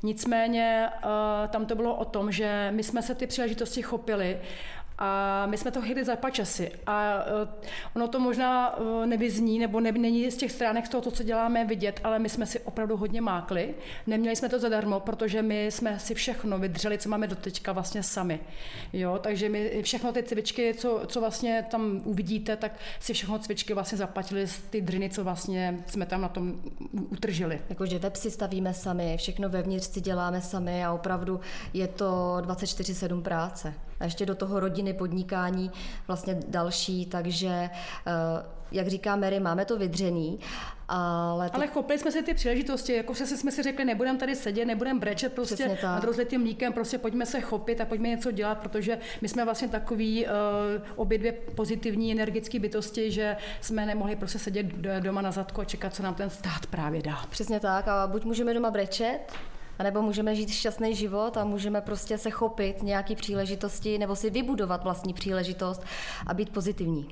Nicméně 0.03 0.89
eh, 0.97 1.47
tam 1.47 1.65
to 1.65 1.75
bylo 1.75 1.95
o 1.95 2.05
tom, 2.05 2.31
že 2.31 2.71
my 2.71 2.83
jsme 2.83 3.01
se 3.01 3.15
ty 3.15 3.27
příležitosti 3.27 3.81
chopili 3.81 4.37
a 4.97 5.45
my 5.45 5.57
jsme 5.57 5.71
to 5.71 5.81
chytli 5.81 6.05
za 6.05 6.15
pačasy. 6.15 6.71
A 6.87 7.23
eh, 7.43 7.47
ono 7.95 8.07
to 8.07 8.19
možná 8.19 8.75
eh, 8.77 9.05
nevyzní, 9.05 9.59
nebo 9.59 9.79
ne, 9.79 9.91
není 9.91 10.31
z 10.31 10.37
těch 10.37 10.51
stránek 10.51 10.85
z 10.85 10.89
toho, 10.89 11.01
to, 11.01 11.11
co 11.11 11.23
děláme, 11.23 11.65
vidět, 11.65 11.99
ale 12.03 12.19
my 12.19 12.29
jsme 12.29 12.45
si 12.45 12.59
opravdu 12.59 12.97
hodně 12.97 13.21
mákli. 13.21 13.75
Neměli 14.07 14.35
jsme 14.35 14.49
to 14.49 14.59
zadarmo, 14.59 14.99
protože 14.99 15.41
my 15.41 15.65
jsme 15.65 15.99
si 15.99 16.13
všechno 16.13 16.59
vydřeli, 16.59 16.97
co 16.97 17.09
máme 17.09 17.27
doteďka 17.27 17.71
vlastně 17.71 18.03
sami. 18.03 18.39
Jo, 18.93 19.19
takže 19.23 19.49
my 19.49 19.81
všechno 19.83 20.11
ty 20.11 20.23
cvičky, 20.23 20.73
co, 20.73 21.01
co 21.07 21.19
vlastně 21.19 21.65
tam 21.71 22.01
uvidíte, 22.03 22.55
tak 22.55 22.71
si 22.99 23.13
všechno 23.13 23.39
cvičky 23.39 23.73
vlastně 23.73 23.97
zaplatili 23.97 24.47
z 24.47 24.59
ty 24.59 24.81
driny, 24.81 25.09
co 25.09 25.23
vlastně 25.23 25.83
jsme 25.87 26.05
tam 26.05 26.21
na 26.21 26.29
tom 26.29 26.61
utržili. 26.93 27.61
Jakože 27.69 27.99
web 27.99 28.15
si 28.15 28.31
stavíme 28.31 28.73
sami, 28.73 29.17
všechno 29.17 29.49
vevnitř 29.49 29.87
si 29.87 30.01
děláme 30.01 30.41
sami 30.41 30.85
a 30.85 30.93
opravdu 30.93 31.39
je 31.73 31.87
to 31.87 32.37
24-7 32.41 33.21
práce. 33.21 33.73
A 33.99 34.03
ještě 34.03 34.25
do 34.25 34.35
toho 34.35 34.59
rodiny, 34.59 34.93
podnikání 34.93 35.71
vlastně 36.07 36.39
další, 36.47 37.05
takže 37.05 37.69
eh, 38.07 38.55
jak 38.71 38.87
říká 38.87 39.15
Mary, 39.15 39.39
máme 39.39 39.65
to 39.65 39.77
vydřený, 39.77 40.39
ale, 40.87 41.49
ty 41.49 41.55
Ale 41.55 41.67
chopili 41.67 41.99
jsme 41.99 42.11
si 42.11 42.23
ty 42.23 42.33
příležitosti, 42.33 42.93
jako 42.93 43.15
se 43.15 43.27
jsme 43.37 43.51
si 43.51 43.63
řekli, 43.63 43.85
nebudeme 43.85 44.19
tady 44.19 44.35
sedět, 44.35 44.65
nebudeme 44.65 44.99
brečet 44.99 45.33
prostě 45.33 45.77
nad 45.83 46.03
rozlitým 46.03 46.41
mlíkem, 46.41 46.73
prostě 46.73 46.97
pojďme 46.97 47.25
se 47.25 47.41
chopit 47.41 47.81
a 47.81 47.85
pojďme 47.85 48.07
něco 48.07 48.31
dělat, 48.31 48.57
protože 48.57 48.97
my 49.21 49.27
jsme 49.27 49.45
vlastně 49.45 49.67
takový 49.67 50.25
uh, 50.25 50.31
obě 50.95 51.17
dvě 51.17 51.31
pozitivní 51.31 52.11
energické 52.11 52.59
bytosti, 52.59 53.11
že 53.11 53.37
jsme 53.61 53.85
nemohli 53.85 54.15
prostě 54.15 54.39
sedět 54.39 54.65
do- 54.65 54.99
doma 54.99 55.21
na 55.21 55.31
zadku 55.31 55.61
a 55.61 55.65
čekat, 55.65 55.93
co 55.93 56.03
nám 56.03 56.15
ten 56.15 56.29
stát 56.29 56.65
právě 56.69 57.01
dá. 57.01 57.25
Přesně 57.29 57.59
tak 57.59 57.87
a 57.87 58.07
buď 58.07 58.25
můžeme 58.25 58.53
doma 58.53 58.71
brečet, 58.71 59.19
A 59.79 59.83
nebo 59.83 60.01
můžeme 60.01 60.35
žít 60.35 60.49
šťastný 60.49 60.95
život 60.95 61.37
a 61.37 61.43
můžeme 61.43 61.81
prostě 61.81 62.17
se 62.17 62.29
chopit 62.29 62.83
nějaký 62.83 63.15
příležitosti 63.15 63.97
nebo 63.97 64.15
si 64.15 64.29
vybudovat 64.29 64.83
vlastní 64.83 65.13
příležitost 65.13 65.81
a 66.27 66.33
být 66.33 66.49
pozitivní. 66.49 67.07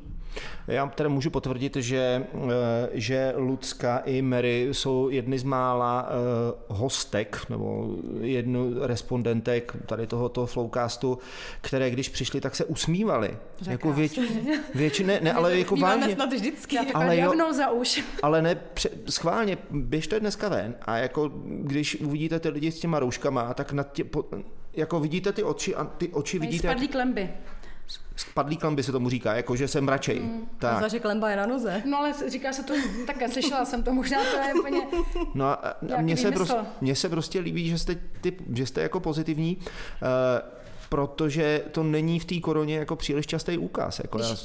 Já 0.68 0.88
teda 0.88 1.10
můžu 1.10 1.30
potvrdit, 1.30 1.76
že, 1.76 2.28
eh, 2.36 2.90
že 2.94 3.34
Lucka 3.38 3.98
i 3.98 4.22
Mary 4.22 4.68
jsou 4.72 5.10
jedny 5.10 5.40
z 5.40 5.44
mála 5.44 6.10
eh, 6.10 6.14
hostek 6.68 7.46
nebo 7.50 7.96
jednu 8.22 8.74
respondentek 8.82 9.76
tady 9.86 10.08
tohoto 10.08 10.46
flowcastu, 10.46 11.18
které 11.62 11.90
když 11.90 12.10
přišli, 12.10 12.42
tak 12.42 12.56
se 12.56 12.66
usmívali. 12.66 13.38
Jako 13.70 13.94
věč, 13.94 14.20
většině, 14.76 15.20
ne, 15.24 15.34
ale 15.34 15.60
jako 15.60 15.76
vážně. 15.76 16.16
snad 16.16 16.34
vždycky. 16.34 16.78
Ale 16.80 16.92
Ale 16.94 17.18
jo. 17.18 17.34
jo. 17.34 17.54
za 17.54 17.72
už. 17.72 18.04
Ale 18.24 18.42
ne, 18.42 18.56
pře- 18.56 18.90
schválně, 19.10 19.58
běžte 19.72 20.20
dneska 20.20 20.50
ven 20.50 20.76
a 20.82 20.98
jako 20.98 21.32
když 21.46 21.96
uvidíte 22.02 22.40
ty 22.40 22.50
lidi 22.54 22.72
s 22.72 22.80
těma 22.80 23.00
rouškama, 23.00 23.54
tak 23.54 23.72
na 23.72 23.84
tě, 23.84 24.04
po, 24.04 24.26
jako 24.74 25.00
vidíte 25.00 25.32
ty 25.32 25.44
oči 25.44 25.76
a 25.76 25.84
ty 25.84 26.08
oči 26.08 26.40
Mají 26.40 26.50
vidíte, 26.50 26.68
jak 26.68 26.74
spadlý 26.78 26.88
klemby. 26.88 27.30
spadlý 28.16 28.58
klamby 28.58 28.84
se 28.84 28.92
tomu 28.92 29.10
říká, 29.10 29.34
jako 29.34 29.56
že 29.56 29.68
se 29.68 29.82
mračej. 29.82 30.20
Mm, 30.20 30.48
tak. 30.58 30.82
Tak. 30.82 30.92
Že 30.92 31.00
klemba 31.00 31.30
je 31.30 31.36
na 31.36 31.46
noze. 31.46 31.82
No 31.86 31.98
ale 31.98 32.14
říká 32.28 32.54
se 32.54 32.64
to, 32.64 32.74
tak 33.08 33.32
slyšela 33.32 33.66
jsem 33.66 33.84
to, 33.84 33.94
možná 33.94 34.18
to 34.32 34.38
je 34.38 34.54
úplně... 34.54 34.82
No 35.34 35.46
a, 35.46 35.54
a 35.98 36.02
mně 36.02 36.18
se, 36.18 36.32
prostě, 36.32 36.58
mně 36.82 36.96
se 36.96 37.10
prostě 37.10 37.40
líbí, 37.40 37.70
že 37.70 37.78
jste, 37.78 37.96
ty, 38.22 38.36
že 38.54 38.66
jste 38.66 38.82
jako 38.82 39.00
pozitivní, 39.00 39.58
uh, 39.58 40.63
protože 40.94 41.62
to 41.72 41.84
není 41.84 42.20
v 42.20 42.26
té 42.26 42.40
koroně 42.40 42.78
jako 42.78 42.96
příliš 42.96 43.28
častý 43.28 43.58
úkaz. 43.58 44.00
Jako 44.00 44.20
já, 44.20 44.36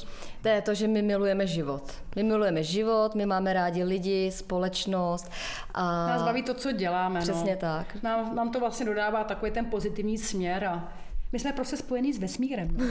To 0.41 0.47
je 0.49 0.61
to, 0.61 0.73
že 0.73 0.87
my 0.87 1.01
milujeme 1.01 1.47
život. 1.47 1.83
My 2.15 2.23
milujeme 2.23 2.63
život, 2.63 3.15
my 3.15 3.25
máme 3.25 3.53
rádi 3.53 3.83
lidi, 3.83 4.31
společnost. 4.31 5.31
A 5.73 6.07
Nás 6.07 6.21
baví 6.21 6.43
to, 6.43 6.53
co 6.53 6.71
děláme. 6.71 7.19
Přesně 7.19 7.51
no. 7.51 7.57
tak. 7.59 8.03
Nám, 8.03 8.35
nám 8.35 8.51
to 8.51 8.59
vlastně 8.59 8.85
dodává 8.85 9.23
takový 9.23 9.51
ten 9.51 9.65
pozitivní 9.65 10.17
směr 10.17 10.65
a 10.65 10.93
my 11.31 11.39
jsme 11.39 11.53
prostě 11.53 11.77
spojení 11.77 12.13
s 12.13 12.19
vesmírem. 12.19 12.69
No. 12.77 12.85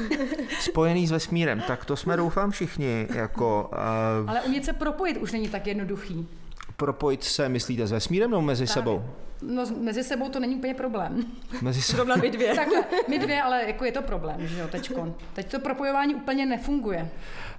spojený 0.61 1.07
s 1.07 1.11
vesmírem, 1.11 1.63
tak 1.67 1.85
to 1.85 1.97
jsme 1.97 2.17
doufám 2.17 2.51
všichni, 2.51 3.07
jako 3.15 3.71
uh, 3.73 4.31
Ale 4.31 4.43
umět 4.43 4.65
se 4.65 4.73
propojit 4.73 5.17
už 5.17 5.33
není 5.33 5.49
tak 5.49 5.67
jednoduchý. 5.67 6.29
propojit 6.77 7.25
se, 7.25 7.49
myslíte, 7.49 7.87
s 7.87 7.93
vesmírem 7.93 8.31
nebo 8.31 8.43
mezi 8.43 8.67
sebou? 8.67 9.03
No 9.43 9.65
mezi 9.81 10.05
sebou 10.05 10.29
to 10.29 10.41
není 10.41 10.57
úplně 10.57 10.75
problém. 10.75 11.25
Mezi 11.63 11.83
sebou. 11.83 12.17
my 12.23 12.31
dvě. 12.31 12.55
Takhle, 12.55 12.85
my 13.09 13.19
dvě, 13.19 13.43
ale 13.43 13.65
jako 13.67 13.85
je 13.85 13.93
to 13.93 14.03
problém, 14.03 14.49
že 14.49 14.59
jo, 14.59 14.69
teďkon. 14.69 15.15
Teď 15.35 15.51
to 15.51 15.61
propojování 15.61 16.15
úplně 16.15 16.47
nefunguje. 16.47 17.11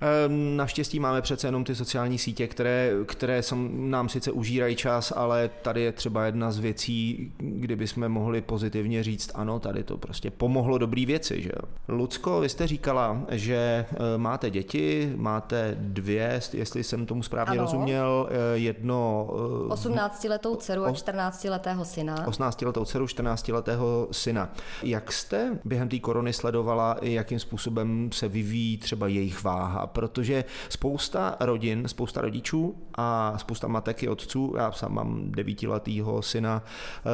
Ehm, 0.02 0.58
Naštěstí 0.58 1.00
máme 1.00 1.22
přece 1.22 1.48
jenom 1.48 1.64
ty 1.64 1.76
sociální 1.76 2.18
sítě, 2.18 2.48
které, 2.48 2.92
které 3.06 3.44
sam, 3.44 3.70
nám 3.92 4.10
sice 4.10 4.32
užírají 4.32 4.76
čas, 4.76 5.14
ale 5.16 5.50
tady 5.62 5.82
je 5.82 5.92
třeba 5.92 6.26
jedna 6.26 6.52
z 6.52 6.60
věcí, 6.60 7.32
kdyby 7.38 7.88
jsme 7.88 8.10
mohli 8.10 8.42
pozitivně 8.42 9.04
říct, 9.04 9.32
ano, 9.36 9.60
tady 9.60 9.84
to 9.84 9.98
prostě 9.98 10.32
pomohlo 10.32 10.78
dobrý 10.78 11.06
věci. 11.06 11.42
Že? 11.42 11.50
jo. 11.50 11.70
Lucko, 11.88 12.40
vy 12.40 12.50
jste 12.50 12.68
říkala, 12.68 13.22
že 13.30 13.86
eh, 13.92 14.18
máte 14.18 14.50
děti, 14.50 15.14
máte 15.16 15.76
dvě, 15.80 16.42
jestli 16.54 16.84
jsem 16.84 17.06
tomu 17.06 17.24
správně 17.24 17.52
Ano. 17.52 17.62
rozuměl, 17.62 18.30
eh, 18.32 18.58
jedno 18.58 19.30
eh, 19.70 19.74
18-letou 19.74 20.56
dceru 20.56 20.86
a 20.86 20.90
14-letého 21.70 21.86
syna. 21.86 22.16
18-letou 22.26 22.86
dceru, 22.86 23.06
14-letého 23.06 24.08
syna. 24.12 24.50
Jak 24.84 25.12
jste 25.12 25.60
během 25.66 25.90
té 25.90 26.00
korony 26.00 26.34
sledovala, 26.34 26.98
jakým 27.02 27.40
způsobem 27.40 28.10
se 28.14 28.28
vyvíjí 28.28 28.78
třeba 28.78 29.08
jejich 29.08 29.44
váha? 29.44 29.88
Protože 29.88 30.46
spousta 30.70 31.36
rodin, 31.40 31.88
spousta 31.88 32.22
rodičů 32.22 32.76
a 32.96 33.38
spousta 33.38 33.68
matek 33.68 34.04
i 34.04 34.08
otců, 34.08 34.54
já 34.58 34.72
sám 34.72 34.94
mám 34.94 35.32
devítiletýho 35.32 36.22
syna, 36.22 36.64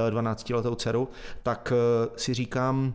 eh, 0.07 0.11
12-letou 0.11 0.75
dceru, 0.75 1.09
tak 1.43 1.73
eh, 1.75 2.09
si 2.15 2.33
říkám, 2.33 2.93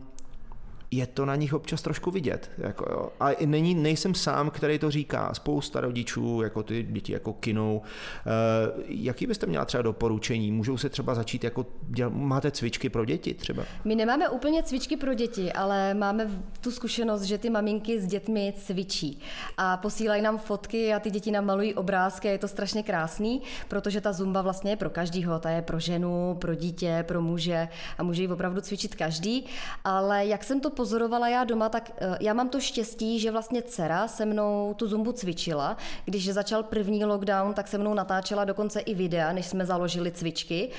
je 0.91 1.07
to 1.07 1.25
na 1.25 1.35
nich 1.35 1.53
občas 1.53 1.81
trošku 1.81 2.11
vidět. 2.11 2.51
Jako 2.57 2.85
jo. 2.91 3.09
A 3.19 3.45
není, 3.45 3.75
nejsem 3.75 4.15
sám, 4.15 4.49
který 4.49 4.79
to 4.79 4.91
říká. 4.91 5.33
Spousta 5.33 5.81
rodičů, 5.81 6.41
jako 6.41 6.63
ty 6.63 6.83
děti 6.83 7.13
jako 7.13 7.33
kinou. 7.33 7.81
E, 8.25 8.83
jaký 8.87 9.27
byste 9.27 9.45
měla 9.45 9.65
třeba 9.65 9.83
doporučení? 9.83 10.51
Můžou 10.51 10.77
se 10.77 10.89
třeba 10.89 11.15
začít 11.15 11.43
jako, 11.43 11.65
děl, 11.81 12.09
máte 12.09 12.51
cvičky 12.51 12.89
pro 12.89 13.05
děti 13.05 13.33
třeba? 13.33 13.63
My 13.85 13.95
nemáme 13.95 14.29
úplně 14.29 14.63
cvičky 14.63 14.97
pro 14.97 15.13
děti, 15.13 15.53
ale 15.53 15.93
máme 15.93 16.43
tu 16.61 16.71
zkušenost, 16.71 17.21
že 17.21 17.37
ty 17.37 17.49
maminky 17.49 18.01
s 18.01 18.07
dětmi 18.07 18.53
cvičí 18.57 19.19
a 19.57 19.77
posílají 19.77 20.21
nám 20.21 20.37
fotky 20.37 20.93
a 20.93 20.99
ty 20.99 21.11
děti 21.11 21.31
nám 21.31 21.45
malují 21.45 21.73
obrázky 21.73 22.27
a 22.27 22.31
je 22.31 22.37
to 22.37 22.47
strašně 22.47 22.83
krásný, 22.83 23.41
protože 23.67 24.01
ta 24.01 24.13
zumba 24.13 24.41
vlastně 24.41 24.71
je 24.71 24.75
pro 24.75 24.89
každýho, 24.89 25.39
ta 25.39 25.49
je 25.49 25.61
pro 25.61 25.79
ženu, 25.79 26.37
pro 26.41 26.55
dítě, 26.55 27.05
pro 27.07 27.21
muže 27.21 27.67
a 27.97 28.03
může 28.03 28.21
ji 28.21 28.27
opravdu 28.27 28.61
cvičit 28.61 28.95
každý, 28.95 29.45
ale 29.83 30.25
jak 30.25 30.43
jsem 30.43 30.59
to 30.59 30.69
pozorovala 30.81 31.27
já 31.27 31.43
doma, 31.43 31.69
tak 31.69 31.91
eh, 31.97 32.17
já 32.21 32.33
mám 32.33 32.49
to 32.49 32.59
štěstí, 32.59 33.19
že 33.19 33.31
vlastně 33.31 33.61
dcera 33.61 34.07
se 34.07 34.25
mnou 34.25 34.73
tu 34.73 34.87
zumbu 34.87 35.11
cvičila. 35.11 35.77
Když 36.05 36.33
začal 36.33 36.63
první 36.63 37.05
lockdown, 37.05 37.53
tak 37.53 37.67
se 37.67 37.77
mnou 37.77 37.93
natáčela 37.93 38.45
dokonce 38.45 38.79
i 38.79 38.95
videa, 38.95 39.33
než 39.33 39.45
jsme 39.45 39.65
založili 39.65 40.11
cvičky. 40.11 40.69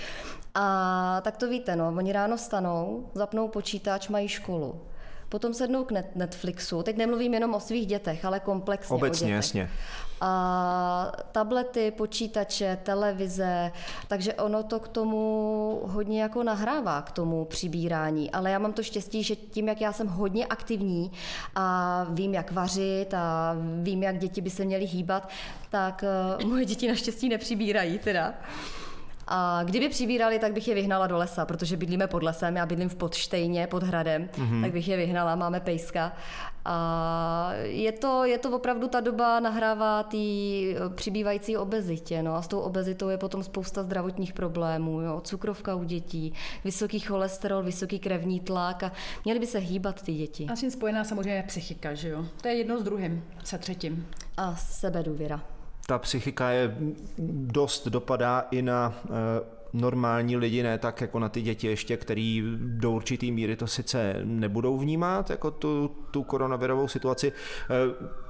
A 0.54 1.20
tak 1.24 1.36
to 1.36 1.48
víte, 1.48 1.76
no, 1.76 1.94
oni 1.96 2.12
ráno 2.12 2.38
stanou, 2.38 3.10
zapnou 3.14 3.48
počítač, 3.48 4.08
mají 4.08 4.28
školu. 4.28 4.80
Potom 5.32 5.54
sednou 5.54 5.84
k 5.84 5.90
net- 5.92 6.14
Netflixu. 6.14 6.82
Teď 6.82 6.96
nemluvím 6.96 7.34
jenom 7.34 7.54
o 7.54 7.60
svých 7.60 7.86
dětech, 7.86 8.24
ale 8.24 8.40
komplexně 8.40 8.94
o 8.94 8.96
Obecně, 8.96 9.26
dětech. 9.26 9.36
jasně. 9.36 9.70
A 10.20 11.12
tablety, 11.32 11.90
počítače, 11.90 12.78
televize, 12.82 13.72
takže 14.08 14.34
ono 14.34 14.62
to 14.62 14.80
k 14.80 14.88
tomu 14.88 15.80
hodně 15.84 16.22
jako 16.22 16.42
nahrává, 16.42 17.02
k 17.02 17.10
tomu 17.12 17.44
přibírání. 17.44 18.30
Ale 18.30 18.50
já 18.50 18.58
mám 18.58 18.72
to 18.72 18.82
štěstí, 18.82 19.22
že 19.22 19.36
tím, 19.36 19.68
jak 19.68 19.80
já 19.80 19.92
jsem 19.92 20.06
hodně 20.08 20.46
aktivní 20.46 21.12
a 21.54 22.06
vím, 22.10 22.34
jak 22.34 22.52
vařit 22.52 23.14
a 23.14 23.56
vím, 23.82 24.02
jak 24.02 24.18
děti 24.18 24.40
by 24.40 24.50
se 24.50 24.64
měly 24.64 24.84
hýbat, 24.84 25.28
tak 25.70 26.04
uh, 26.42 26.48
moje 26.48 26.64
děti 26.64 26.88
naštěstí 26.88 27.28
nepřibírají 27.28 27.98
teda. 27.98 28.34
A 29.34 29.62
kdyby 29.64 29.88
přibírali, 29.88 30.38
tak 30.38 30.52
bych 30.52 30.68
je 30.68 30.74
vyhnala 30.74 31.06
do 31.06 31.16
lesa, 31.16 31.46
protože 31.46 31.76
bydlíme 31.76 32.06
pod 32.06 32.22
lesem, 32.22 32.56
já 32.56 32.66
bydlím 32.66 32.88
v 32.88 32.94
Podštejně, 32.94 33.66
pod 33.66 33.82
hradem, 33.82 34.28
mm-hmm. 34.32 34.62
tak 34.62 34.72
bych 34.72 34.88
je 34.88 34.96
vyhnala, 34.96 35.36
máme 35.36 35.60
pejska. 35.60 36.12
A 36.64 37.52
je 37.62 37.92
to, 37.92 38.24
je 38.24 38.38
to 38.38 38.50
opravdu 38.50 38.88
ta 38.88 39.00
doba 39.00 39.40
nahrává 39.40 40.02
té 40.02 40.16
přibývající 40.94 41.56
obezitě. 41.56 42.22
No 42.22 42.34
a 42.34 42.42
s 42.42 42.48
tou 42.48 42.60
obezitou 42.60 43.08
je 43.08 43.18
potom 43.18 43.42
spousta 43.42 43.82
zdravotních 43.82 44.32
problémů. 44.32 45.00
Jo? 45.00 45.20
Cukrovka 45.24 45.74
u 45.74 45.84
dětí, 45.84 46.32
vysoký 46.64 47.00
cholesterol, 47.00 47.62
vysoký 47.62 47.98
krevní 47.98 48.40
tlak 48.40 48.82
a 48.82 48.92
měly 49.24 49.40
by 49.40 49.46
se 49.46 49.58
hýbat 49.58 50.02
ty 50.02 50.14
děti. 50.14 50.46
A 50.52 50.56
s 50.56 50.60
tím 50.60 50.70
spojená 50.70 51.04
samozřejmě 51.04 51.34
je 51.34 51.42
psychika, 51.42 51.94
že 51.94 52.08
jo? 52.08 52.24
To 52.42 52.48
je 52.48 52.54
jedno 52.54 52.80
s 52.80 52.82
druhým, 52.82 53.24
se 53.44 53.58
třetím. 53.58 54.06
A 54.36 54.56
sebedůvěra. 54.56 55.40
Ta 55.92 55.98
psychika 55.98 56.50
je 56.50 56.76
dost 57.52 57.88
dopadá 57.88 58.46
i 58.50 58.62
na 58.62 58.94
eh, 59.04 59.10
normální 59.72 60.36
lidi, 60.36 60.62
ne 60.62 60.78
tak 60.78 61.00
jako 61.00 61.18
na 61.18 61.28
ty 61.28 61.42
děti 61.42 61.66
ještě, 61.66 61.96
který 61.96 62.42
do 62.56 62.90
určitý 62.90 63.32
míry 63.32 63.56
to 63.56 63.66
sice 63.66 64.20
nebudou 64.24 64.78
vnímat, 64.78 65.30
jako 65.30 65.50
tu, 65.50 65.90
tu 66.10 66.22
koronavirovou 66.22 66.88
situaci. 66.88 67.32
Eh, 67.70 68.22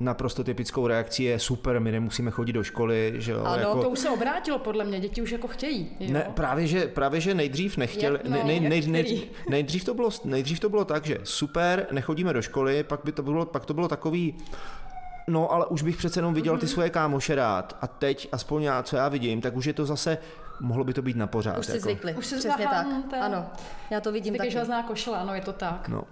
Naprosto 0.00 0.44
typickou 0.44 0.86
reakcí 0.86 1.24
je 1.24 1.38
super, 1.38 1.80
my 1.80 1.92
nemusíme 1.92 2.30
chodit 2.30 2.52
do 2.52 2.62
školy, 2.62 3.14
že 3.16 3.32
jo, 3.32 3.42
Ano, 3.44 3.58
jako... 3.62 3.82
To 3.82 3.90
už 3.90 3.98
se 3.98 4.10
obrátilo, 4.10 4.58
podle 4.58 4.84
mě, 4.84 5.00
děti 5.00 5.22
už 5.22 5.32
jako 5.32 5.48
chtějí. 5.48 5.90
Jo? 6.00 6.12
Ne, 6.12 6.30
právě 6.34 6.66
že, 6.66 6.86
právě, 6.86 7.20
že 7.20 7.34
nejdřív 7.34 7.76
nechtěli, 7.76 8.18
Jak- 8.18 8.28
no, 8.28 8.30
nej, 8.46 8.60
nej, 8.60 8.86
nej, 8.86 9.28
nejdřív, 9.48 9.84
to 9.84 9.94
bylo, 9.94 10.10
nejdřív 10.24 10.60
to 10.60 10.68
bylo 10.68 10.84
tak, 10.84 11.06
že 11.06 11.18
super, 11.24 11.86
nechodíme 11.92 12.32
do 12.32 12.42
školy, 12.42 12.82
pak, 12.82 13.00
by 13.04 13.12
to 13.12 13.22
bylo, 13.22 13.46
pak 13.46 13.64
to 13.66 13.74
bylo 13.74 13.88
takový, 13.88 14.34
no 15.26 15.52
ale 15.52 15.66
už 15.66 15.82
bych 15.82 15.96
přece 15.96 16.18
jenom 16.18 16.34
viděl 16.34 16.52
Mhm. 16.52 16.60
ty 16.60 16.66
svoje 16.68 16.90
kámoše 16.90 17.34
rád 17.34 17.76
a 17.80 17.86
teď, 17.86 18.28
aspoň 18.32 18.62
já, 18.62 18.82
co 18.82 18.96
já 18.96 19.08
vidím, 19.08 19.40
tak 19.40 19.56
už 19.56 19.64
je 19.64 19.72
to 19.72 19.86
zase, 19.86 20.18
mohlo 20.60 20.84
by 20.84 20.94
to 20.94 21.02
být 21.02 21.16
na 21.16 21.26
pořád. 21.26 21.58
Už 21.58 21.66
si 21.66 21.72
jako. 21.72 21.82
zvykli, 21.82 22.14
Už 22.14 22.26
si 22.26 22.36
přesně 22.38 22.66
tak. 22.66 22.86
je- 23.12 23.18
Ano, 23.20 23.46
já 23.90 24.00
to 24.00 24.12
vidím 24.12 24.32
Taky 24.34 24.38
taky. 24.38 24.50
železná 24.50 24.82
košile, 24.82 25.18
ano, 25.18 25.34
je 25.34 25.40
to 25.40 25.52
tak. 25.52 25.88
No. 25.88 26.02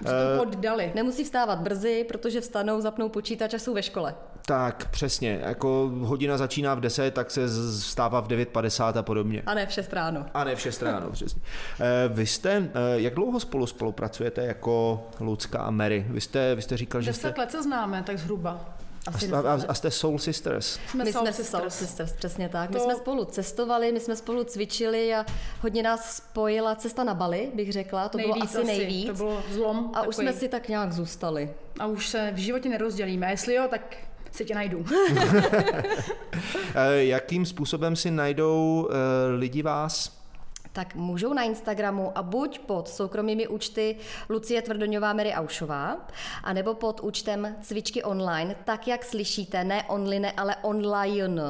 Už 0.00 0.06
to 0.38 0.44
poddali. 0.44 0.92
Nemusí 0.94 1.24
vstávat 1.24 1.58
brzy, 1.58 2.04
protože 2.08 2.40
vstanou, 2.40 2.80
zapnou 2.80 3.08
počítač 3.08 3.54
a 3.54 3.58
jsou 3.58 3.74
ve 3.74 3.82
škole. 3.82 4.14
Tak, 4.46 4.88
přesně, 4.90 5.40
jako 5.46 5.90
hodina 6.00 6.38
začíná 6.38 6.74
v 6.74 6.80
10, 6.80 7.14
tak 7.14 7.30
se 7.30 7.40
vstává 7.80 8.20
v 8.20 8.28
9.50 8.28 8.98
a 8.98 9.02
podobně. 9.02 9.42
A 9.46 9.54
ne 9.54 9.66
v 9.66 9.72
6 9.72 9.92
ráno. 9.92 10.26
A 10.34 10.44
ne 10.44 10.54
v 10.56 10.60
6 10.60 10.82
ráno, 10.82 11.10
přesně. 11.10 11.42
Eh, 11.80 12.08
Vy 12.08 12.26
jste, 12.26 12.50
eh, 12.52 12.70
jak 12.94 13.14
dlouho 13.14 13.40
spolu 13.40 13.66
spolupracujete 13.66 14.44
jako 14.44 15.06
Lucka 15.20 15.58
a 15.58 15.70
Mary? 15.70 16.06
Vy 16.08 16.20
jste, 16.20 16.54
vy 16.54 16.62
jste 16.62 16.76
říkal, 16.76 17.00
že 17.00 17.12
jste... 17.12 17.22
Deset 17.28 17.38
let 17.38 17.50
se 17.50 17.62
známe, 17.62 18.02
tak 18.02 18.18
zhruba. 18.18 18.60
Asi 19.06 19.32
A, 19.32 19.38
a, 19.40 19.60
a 19.68 19.74
jste 19.74 19.90
Soul 19.90 20.18
Sisters. 20.18 20.78
Jsme, 20.88 21.04
My 21.04 21.12
Soul 21.12 21.22
jsme 21.24 21.32
Sisters. 21.32 21.60
Soul 21.62 21.70
Sisters, 21.70 22.12
přesně 22.12 22.48
tak. 22.48 22.70
My 22.70 22.76
To- 22.76 22.82
jsme 22.84 22.96
spolu 22.96 23.24
cestovali, 23.24 23.92
my 23.92 24.00
jsme 24.00 24.16
spolu 24.16 24.44
cvičili 24.44 25.14
a 25.14 25.26
hodně 25.60 25.82
nás 25.82 26.16
spojila 26.16 26.74
cesta 26.74 27.04
na 27.04 27.14
Bali, 27.14 27.50
bych 27.54 27.72
řekla. 27.72 28.08
To 28.08 28.18
bylo 28.18 28.42
asi 28.42 28.64
nejvíc. 28.64 29.06
To 29.06 29.14
bylo 29.14 29.42
zlom. 29.52 29.90
A 29.94 30.02
už 30.02 30.16
takový. 30.16 30.28
jsme 30.28 30.40
si 30.40 30.48
tak 30.48 30.68
nějak 30.68 30.92
zůstali. 30.92 31.50
A 31.78 31.86
už 31.86 32.08
se 32.08 32.30
v 32.34 32.36
životě 32.38 32.68
nerozdělíme. 32.68 33.30
Jestli 33.30 33.54
jo, 33.54 33.66
tak 33.70 33.96
si 34.32 34.44
tě 34.44 34.54
najdu. 34.54 34.84
Eh, 36.74 37.04
Jakým 37.04 37.46
způsobem 37.46 37.96
si 37.96 38.10
najdou 38.10 38.88
eh, 38.90 38.94
lidi 39.36 39.62
vás? 39.62 40.21
Tak 40.72 40.94
můžou 40.94 41.32
na 41.32 41.42
Instagramu 41.42 42.12
a 42.18 42.22
buď 42.22 42.58
pod 42.58 42.88
soukromými 42.88 43.48
účty 43.48 43.96
Lucie 44.28 44.62
Tvrdoňová, 44.62 45.12
Mary 45.12 45.32
Aušová, 45.32 46.08
anebo 46.44 46.74
pod 46.74 47.00
účtem 47.00 47.56
Cvičky 47.60 48.02
online, 48.02 48.56
tak 48.64 48.88
jak 48.88 49.04
slyšíte, 49.04 49.64
ne 49.64 49.82
online, 49.82 50.32
ale 50.32 50.56
online, 50.62 51.42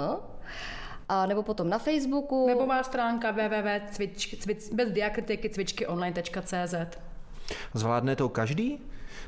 a 1.08 1.26
nebo 1.26 1.42
potom 1.42 1.68
na 1.68 1.78
Facebooku. 1.78 2.46
Webová 2.46 2.82
stránka 2.82 3.30
www.cvič, 3.30 4.36
bez 4.72 4.90
diakritiky 4.90 5.50
cvičkyonline.cz 5.50 6.74
Zvládne 7.74 8.16
to 8.16 8.28
každý? 8.28 8.78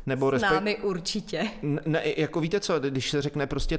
Nebo 0.06 0.30
S 0.30 0.32
respekt- 0.32 0.54
námi 0.54 0.76
určitě. 0.76 1.46
Ne, 1.86 2.02
jako 2.16 2.40
víte 2.40 2.60
co, 2.60 2.80
když 2.80 3.10
se 3.10 3.22
řekne 3.22 3.46
prostě 3.46 3.78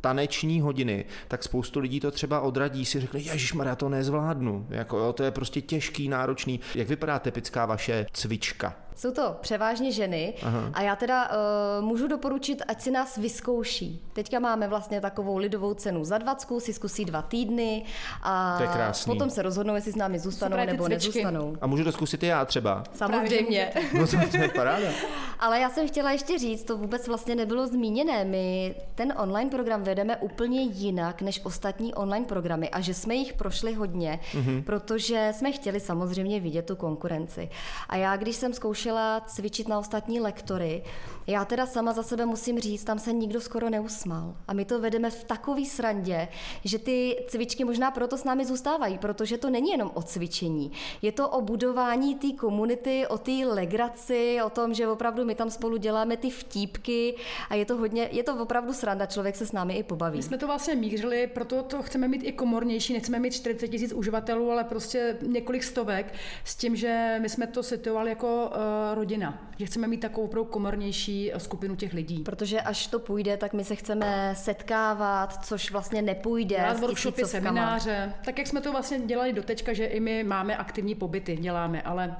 taneční 0.00 0.60
hodiny, 0.60 1.04
tak 1.28 1.42
spoustu 1.42 1.80
lidí 1.80 2.00
to 2.00 2.10
třeba 2.10 2.40
odradí, 2.40 2.84
si 2.84 3.00
řekne, 3.00 3.20
ježišmarja, 3.20 3.76
to 3.76 3.88
nezvládnu. 3.88 4.66
Jako, 4.70 4.98
jo, 4.98 5.12
to 5.12 5.22
je 5.22 5.30
prostě 5.30 5.60
těžký, 5.60 6.08
náročný. 6.08 6.60
Jak 6.74 6.88
vypadá 6.88 7.18
typická 7.18 7.66
vaše 7.66 8.06
cvička? 8.12 8.76
Jsou 8.96 9.10
to 9.10 9.36
převážně 9.40 9.92
ženy 9.92 10.34
Aha. 10.42 10.70
a 10.74 10.82
já 10.82 10.96
teda 10.96 11.28
uh, 11.30 11.84
můžu 11.84 12.06
doporučit, 12.08 12.62
ať 12.68 12.80
si 12.82 12.90
nás 12.90 13.16
vyzkouší. 13.16 14.00
Teďka 14.12 14.38
máme 14.38 14.68
vlastně 14.68 15.00
takovou 15.00 15.36
lidovou 15.36 15.74
cenu 15.74 16.04
za 16.04 16.18
dvacku, 16.18 16.60
si 16.60 16.72
zkusí 16.72 17.04
dva 17.04 17.22
týdny 17.22 17.84
a 18.22 18.54
To 18.56 18.62
je 18.62 18.68
krásný. 18.68 19.12
potom 19.12 19.30
se 19.30 19.42
rozhodnou, 19.42 19.74
jestli 19.74 19.92
s 19.92 19.96
námi 19.96 20.18
zůstanou 20.18 20.56
Super, 20.56 20.66
nebo 20.68 20.84
cvičky. 20.84 21.06
nezůstanou. 21.08 21.56
A 21.60 21.66
můžu 21.66 21.84
to 21.84 21.92
zkusit 21.92 22.22
i 22.22 22.26
já 22.26 22.44
třeba. 22.44 22.84
Samozřejmě. 22.94 23.72
No 23.98 24.06
to, 24.06 24.16
to 24.30 24.36
je 24.36 24.48
paráda. 24.48 24.86
Ale 25.40 25.60
já 25.60 25.70
jsem 25.70 25.88
chtěla 25.88 26.10
ještě 26.10 26.38
říct, 26.38 26.64
to 26.64 26.76
vůbec 26.76 27.08
vlastně 27.08 27.34
nebylo 27.34 27.66
zmíněné. 27.66 28.24
My 28.24 28.74
ten 28.94 29.14
online 29.16 29.50
program 29.50 29.82
vedeme 29.82 30.16
úplně 30.16 30.62
jinak 30.62 31.22
než 31.22 31.40
ostatní 31.44 31.94
online 31.94 32.26
programy 32.26 32.70
a 32.70 32.80
že 32.80 32.94
jsme 32.94 33.14
jich 33.14 33.32
prošli 33.32 33.74
hodně, 33.74 34.20
mm-hmm. 34.32 34.62
protože 34.62 35.32
jsme 35.34 35.52
chtěli 35.52 35.80
samozřejmě 35.80 36.40
vidět 36.40 36.66
tu 36.66 36.76
konkurenci. 36.76 37.50
A 37.88 37.96
já, 37.96 38.16
když 38.16 38.36
jsem 38.36 38.52
zkoušela 38.52 38.83
cvičit 39.26 39.68
na 39.68 39.78
ostatní 39.78 40.20
lektory, 40.20 40.82
já 41.26 41.44
teda 41.44 41.66
sama 41.66 41.92
za 41.92 42.02
sebe 42.02 42.26
musím 42.26 42.60
říct, 42.60 42.84
tam 42.84 42.98
se 42.98 43.12
nikdo 43.12 43.40
skoro 43.40 43.70
neusmál. 43.70 44.36
A 44.48 44.52
my 44.52 44.64
to 44.64 44.80
vedeme 44.80 45.10
v 45.10 45.24
takový 45.24 45.66
srandě, 45.66 46.28
že 46.64 46.78
ty 46.78 47.24
cvičky 47.28 47.64
možná 47.64 47.90
proto 47.90 48.18
s 48.18 48.24
námi 48.24 48.44
zůstávají, 48.44 48.98
protože 48.98 49.38
to 49.38 49.50
není 49.50 49.70
jenom 49.70 49.90
o 49.94 50.02
cvičení. 50.02 50.72
Je 51.02 51.12
to 51.12 51.28
o 51.28 51.40
budování 51.40 52.14
té 52.14 52.32
komunity, 52.32 53.06
o 53.06 53.18
té 53.18 53.32
legraci, 53.32 54.38
o 54.46 54.50
tom, 54.50 54.74
že 54.74 54.88
opravdu 54.88 55.24
my 55.24 55.34
tam 55.34 55.50
spolu 55.50 55.76
děláme 55.76 56.16
ty 56.16 56.30
vtípky 56.30 57.14
a 57.50 57.54
je 57.54 57.64
to 57.64 57.76
hodně, 57.76 58.08
je 58.12 58.22
to 58.22 58.42
opravdu 58.42 58.72
sranda, 58.72 59.06
člověk 59.06 59.36
se 59.36 59.46
s 59.46 59.52
námi 59.52 59.74
i 59.74 59.82
pobaví. 59.82 60.16
My 60.16 60.22
jsme 60.22 60.38
to 60.38 60.46
vlastně 60.46 60.74
mířili, 60.74 61.26
proto 61.26 61.62
to 61.62 61.82
chceme 61.82 62.08
mít 62.08 62.22
i 62.24 62.32
komornější, 62.32 62.92
nechceme 62.92 63.18
mít 63.18 63.34
40 63.34 63.68
tisíc 63.68 63.92
uživatelů, 63.92 64.50
ale 64.50 64.64
prostě 64.64 65.18
několik 65.22 65.62
stovek, 65.62 66.14
s 66.44 66.56
tím, 66.56 66.76
že 66.76 67.18
my 67.22 67.28
jsme 67.28 67.46
to 67.46 67.62
situovali 67.62 68.10
jako 68.10 68.46
uh, 68.46 68.56
rodina, 68.94 69.38
že 69.58 69.66
chceme 69.66 69.86
mít 69.86 70.00
takovou 70.00 70.26
opravdu 70.26 70.50
komornější 70.50 71.32
eh, 71.32 71.40
skupinu 71.40 71.76
těch 71.76 71.92
lidí. 71.92 72.18
Protože 72.18 72.60
až 72.60 72.86
to 72.86 72.98
půjde, 72.98 73.36
tak 73.36 73.52
my 73.52 73.64
se 73.64 73.76
chceme 73.76 74.34
setkávat, 74.36 75.44
což 75.44 75.70
vlastně 75.70 76.02
nepůjde 76.02 76.56
Dělat 76.56 76.80
workshopy, 76.80 77.24
semináře, 77.24 78.12
tak 78.24 78.38
jak 78.38 78.46
jsme 78.46 78.60
to 78.60 78.72
vlastně 78.72 79.00
dělali 79.00 79.32
doteďka, 79.32 79.72
že 79.72 79.84
i 79.84 80.00
my 80.00 80.24
máme 80.24 80.56
aktivní 80.56 80.94
pobyty, 80.94 81.36
děláme, 81.36 81.82
ale 81.82 82.16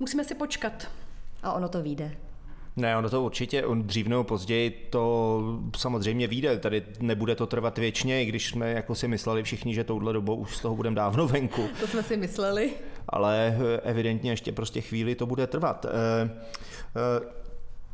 musíme 0.00 0.24
si 0.24 0.34
počkat. 0.34 0.88
A 1.42 1.52
ono 1.52 1.68
to 1.68 1.82
vyjde. 1.82 2.16
Ne, 2.76 2.96
ono 2.96 3.10
to 3.10 3.22
určitě, 3.22 3.66
on 3.66 3.82
dřív 3.82 4.06
nebo 4.06 4.24
později 4.24 4.88
to 4.90 5.42
samozřejmě 5.76 6.26
vyjde, 6.26 6.58
tady 6.58 6.82
nebude 7.00 7.34
to 7.34 7.46
trvat 7.46 7.78
věčně, 7.78 8.22
i 8.22 8.26
když 8.26 8.48
jsme 8.48 8.72
jako 8.72 8.94
si 8.94 9.08
mysleli 9.08 9.42
všichni, 9.42 9.74
že 9.74 9.84
touhle 9.84 10.12
dobou 10.12 10.34
už 10.34 10.56
z 10.56 10.60
toho 10.60 10.76
budeme 10.76 10.96
dávno 10.96 11.28
venku, 11.28 11.68
To 11.80 11.86
jsme 11.86 12.02
si 12.02 12.16
mysleli. 12.16 12.70
Ale 13.08 13.56
eh, 13.76 13.80
evidentně 13.90 14.30
ještě 14.30 14.52
prostě 14.52 14.80
chvíli 14.80 15.14
to 15.14 15.26
bude 15.26 15.46
trvat. 15.46 15.86
Eh, 15.88 16.30
eh, 16.96 17.20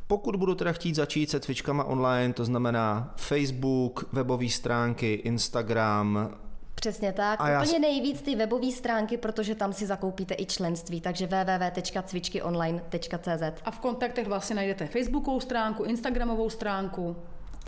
Pokud 0.06 0.36
budu 0.36 0.54
teda 0.54 0.72
chtít 0.72 0.94
začít 0.94 1.30
se 1.30 1.40
cvičkama 1.40 1.84
online, 1.84 2.34
to 2.34 2.44
znamená 2.44 3.14
Facebook, 3.16 4.08
webové 4.12 4.48
stránky, 4.48 5.14
Instagram, 5.14 6.34
Přesně 6.74 7.12
tak. 7.12 7.40
A 7.40 7.48
já 7.48 7.62
Úplně 7.62 7.78
s- 7.78 7.82
nejvíc 7.82 8.22
ty 8.22 8.36
webové 8.36 8.70
stránky, 8.72 9.16
protože 9.16 9.54
tam 9.54 9.72
si 9.72 9.86
zakoupíte 9.86 10.34
i 10.38 10.46
členství, 10.46 11.00
takže 11.00 11.26
www.cvičkyonline.cz 11.26 13.42
A 13.64 13.70
v 13.70 13.78
kontaktech 13.78 14.28
vlastně 14.28 14.56
najdete 14.56 14.86
Facebookovou 14.86 15.40
stránku, 15.40 15.82
Instagramovou 15.84 16.50
stránku. 16.50 17.16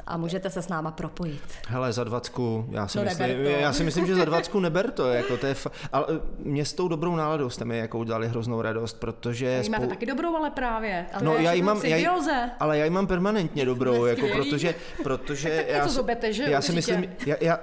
A 0.07 0.17
můžete 0.17 0.51
se 0.51 0.63
s 0.63 0.69
náma 0.69 0.91
propojit. 0.91 1.43
Hele, 1.69 1.93
za 1.93 2.05
dvacku, 2.05 2.67
já 2.71 2.89
si, 2.89 2.99
No, 2.99 3.05
myslím, 3.05 3.31
já 3.45 3.73
si 3.73 3.85
myslím, 3.85 4.07
že 4.07 4.15
za 4.15 4.25
dvacku 4.25 4.61
neber 4.61 4.91
to, 4.91 5.09
jako 5.09 5.37
to 5.37 5.47
je 5.47 5.55
fa- 5.55 5.71
ale 5.93 6.07
eh, 6.09 6.21
mě 6.39 6.65
s 6.65 6.73
tou 6.73 6.89
dobrou 6.89 7.17
náladou 7.17 7.51
jste 7.51 7.65
mi 7.65 7.79
jako 7.79 7.99
udělali 7.99 8.29
hroznou 8.29 8.63
radost, 8.63 9.01
protože... 9.01 9.61
Vy 9.63 9.69
máte 9.69 9.87
taky 9.87 10.07
dobrou, 10.07 10.37
ale 10.37 10.51
právě. 10.51 11.07
To 11.19 11.25
No, 11.25 11.35
já 11.37 11.53
ji 11.53 11.63
mám, 11.63 11.81
já 11.85 12.11
ale 12.61 12.79
já 12.79 12.85
ji 12.85 12.91
mám 12.91 13.07
permanentně 13.07 13.65
dobrou, 13.65 14.05
jako 14.05 14.27
protože, 14.37 14.75
protože 15.03 15.51
Tak 15.57 15.69
já, 15.69 15.77
něco 15.77 15.89
si- 15.89 15.95
zobete, 15.95 16.33
že? 16.33 16.43
já 16.43 16.63
si 16.63 16.73
Určitě. 16.73 16.97
myslím, 16.97 17.17
já, 17.27 17.37
já, 17.41 17.59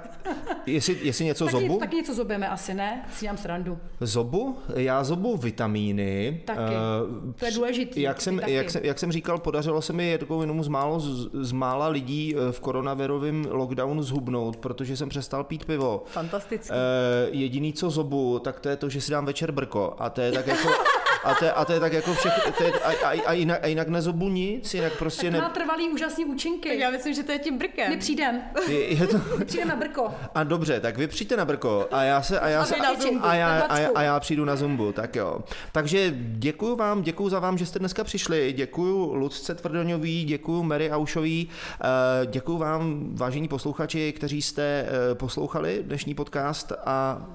jestli, 0.66 0.98
jestli 1.02 1.26
něco 1.26 1.46
Taky, 1.46 1.58
zobu, 1.68 1.80
taky 1.80 1.96
něco 1.96 2.14
zobeme 2.14 2.50
asi, 2.50 2.74
ne? 2.74 3.06
Si 3.14 3.22
dělám 3.26 3.38
srandu. 3.38 3.78
zobu, 4.02 4.58
já 4.76 5.04
zobu 5.04 5.38
vitamíny. 5.38 6.42
Taky. 6.46 6.60
eh, 6.60 7.34
To 7.40 7.46
je 7.46 7.52
důležitý, 7.52 8.02
Jak 8.02 8.22
jsem, 8.22 8.40
jak, 8.40 8.70
jsem, 8.70 8.82
jak 8.86 9.00
jsem 9.00 9.12
říkal, 9.12 9.38
podařilo 9.38 9.82
se 9.82 9.94
mi 9.94 10.18
takovou 10.18 10.42
jenom 10.42 10.64
z, 10.64 10.68
málo, 10.68 11.00
z, 11.00 11.30
z 11.34 11.52
mála 11.52 11.88
lidí 11.88 12.27
eh, 12.36 12.52
v 12.52 12.60
koronavirovém 12.60 13.48
lockdownu 13.50 14.04
zhubnout, 14.04 14.58
protože 14.58 14.98
jsem 14.98 15.10
přestal 15.10 15.44
pít 15.44 15.66
pivo. 15.66 16.04
Fantasticky. 16.06 16.74
Eh, 16.74 17.28
jediný, 17.32 17.74
co 17.74 17.90
zobu, 17.90 18.40
tak 18.40 18.60
to 18.60 18.70
je 18.70 18.76
to, 18.76 18.90
že 18.90 19.02
si 19.02 19.12
dám 19.12 19.26
večer 19.26 19.52
brko. 19.52 19.96
A 19.98 20.10
to 20.10 20.22
je 20.22 20.32
tak 20.32 20.48
jako... 20.48 20.70
A 21.28 21.36
to, 21.36 21.46
je, 21.46 21.52
a 21.52 21.66
to 21.66 21.74
je 21.74 21.80
tak 21.80 21.94
jako 21.94 22.14
všechno, 22.14 22.52
to 22.58 22.64
je, 22.64 22.72
a, 22.72 22.90
a, 23.06 23.22
a, 23.26 23.34
jinak, 23.34 23.60
a 23.64 23.68
jinak 23.68 23.88
nezobu 23.88 24.30
nic, 24.30 24.74
jinak 24.74 24.94
prostě 24.98 25.32
Má 25.32 25.38
ne, 25.38 25.50
trvalý 25.54 25.90
úžasný 25.90 26.26
účinky. 26.26 26.86
myslím, 26.92 27.14
že 27.14 27.24
to 27.24 27.32
je 27.32 27.40
tím 27.40 27.58
brkem. 27.58 27.90
My 27.90 27.98
přijdem. 27.98 28.42
je, 28.68 28.94
je 28.94 29.08
to, 29.08 29.18
My 29.38 29.46
přijdeme 29.46 29.70
na 29.70 29.76
brko. 29.76 30.16
a 30.36 30.44
dobře, 30.44 30.80
tak 30.80 30.98
vy 30.98 31.08
přijďte 31.08 31.38
na 31.38 31.46
brko 31.46 31.88
a 31.92 32.04
já 32.04 32.22
se 32.22 32.40
a 32.40 32.48
já, 32.48 32.62
A 32.62 32.66
se, 32.66 32.78
na 32.78 32.96
zumbu, 32.96 33.26
a, 33.26 33.34
já, 33.36 33.60
a, 33.60 33.80
já, 33.80 33.90
a 33.96 34.02
já 34.02 34.20
přijdu 34.20 34.46
na 34.46 34.56
zumbu, 34.56 34.92
tak 34.92 35.16
jo. 35.16 35.40
Takže 35.72 36.14
děkuju 36.18 36.76
vám, 36.76 37.02
děkuju 37.02 37.30
za 37.30 37.40
vám, 37.40 37.58
že 37.58 37.66
jste 37.66 37.80
dneska 37.80 38.04
přišli, 38.04 38.54
děkuju 38.54 39.14
Lucce 39.14 39.56
Tvrdoňový, 39.56 40.24
děkuju 40.26 40.64
Mary 40.64 40.92
Aušový, 40.92 41.50
eh, 41.82 42.26
děkuju 42.26 42.58
vám, 42.58 43.10
vážení 43.16 43.48
posluchači, 43.48 44.14
kteří 44.14 44.42
jste 44.42 44.64
eh, 45.12 45.16
poslouchali 45.16 45.80
dnešní 45.84 46.16
podcast 46.16 46.72
a 46.86 47.26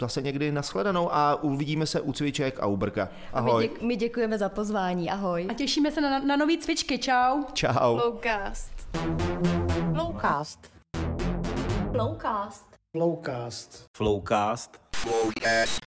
zase 0.00 0.22
někdy 0.22 0.52
nashledanou 0.52 1.14
a 1.14 1.42
uvidíme 1.42 1.86
se 1.86 2.00
u 2.00 2.12
cviček 2.12 2.60
a 2.60 2.66
u 2.66 2.76
brka. 2.76 3.08
A 3.32 3.40
my, 3.40 3.50
Ahoj. 3.50 3.62
děk, 3.68 3.82
my 3.82 3.96
děkujeme 3.96 4.38
za 4.38 4.48
pozvání. 4.48 5.10
Ahoj. 5.10 5.46
A 5.50 5.54
těšíme 5.54 5.90
se 5.92 6.00
na, 6.00 6.18
na 6.18 6.36
nový 6.36 6.58
cvičky. 6.58 6.98
Čau. 6.98 7.42
Čau. 7.52 7.96
Lowcast. 7.96 8.72
Lowcast. 9.94 10.58
Lowcast. 11.94 12.64
Flowcast. 12.96 13.84
Flowcast. 13.96 14.80
Flowcast. 14.96 15.80